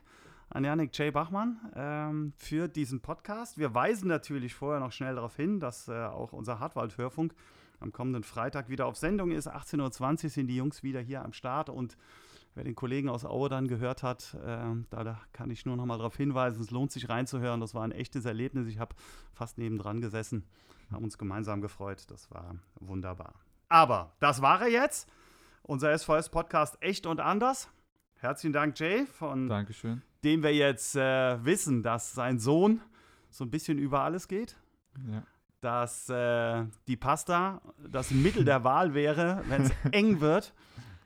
[0.50, 1.11] an Janik J.
[1.14, 3.56] Bachmann ähm, für diesen Podcast.
[3.56, 7.34] Wir weisen natürlich vorher noch schnell darauf hin, dass äh, auch unser Hartwald-Hörfunk
[7.81, 9.49] am kommenden Freitag wieder auf Sendung ist.
[9.49, 11.97] 18.20 Uhr sind die Jungs wieder hier am Start und
[12.55, 15.99] wer den Kollegen aus Aue dann gehört hat, äh, da, kann ich nur noch mal
[15.99, 17.61] darauf hinweisen, es lohnt sich reinzuhören.
[17.61, 18.66] Das war ein echtes Erlebnis.
[18.66, 18.95] Ich habe
[19.33, 20.45] fast nebendran gesessen,
[20.91, 22.05] haben uns gemeinsam gefreut.
[22.09, 23.35] Das war wunderbar.
[23.68, 25.09] Aber das war er jetzt.
[25.62, 27.68] Unser SVS-Podcast Echt und Anders.
[28.16, 30.03] Herzlichen Dank, Jay, von Dankeschön.
[30.24, 32.81] dem wir jetzt äh, wissen, dass sein Sohn
[33.31, 34.57] so ein bisschen über alles geht.
[35.11, 35.22] Ja.
[35.61, 40.54] Dass äh, die Pasta das Mittel der Wahl wäre, wenn es eng wird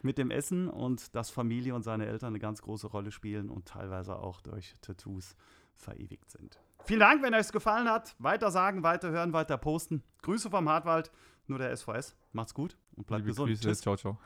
[0.03, 3.67] mit dem Essen und dass Familie und seine Eltern eine ganz große Rolle spielen und
[3.67, 5.35] teilweise auch durch Tattoos
[5.75, 6.61] verewigt sind.
[6.85, 8.15] Vielen Dank, wenn euch es gefallen hat.
[8.19, 10.03] Weiter sagen, weiter hören, weiter posten.
[10.23, 11.11] Grüße vom Hartwald,
[11.47, 12.15] nur der SVS.
[12.33, 13.49] Macht's gut und bleibt Liebe gesund.
[13.49, 13.63] Grüße.
[13.63, 13.81] Tschüss.
[13.81, 14.19] Ciao, ciao.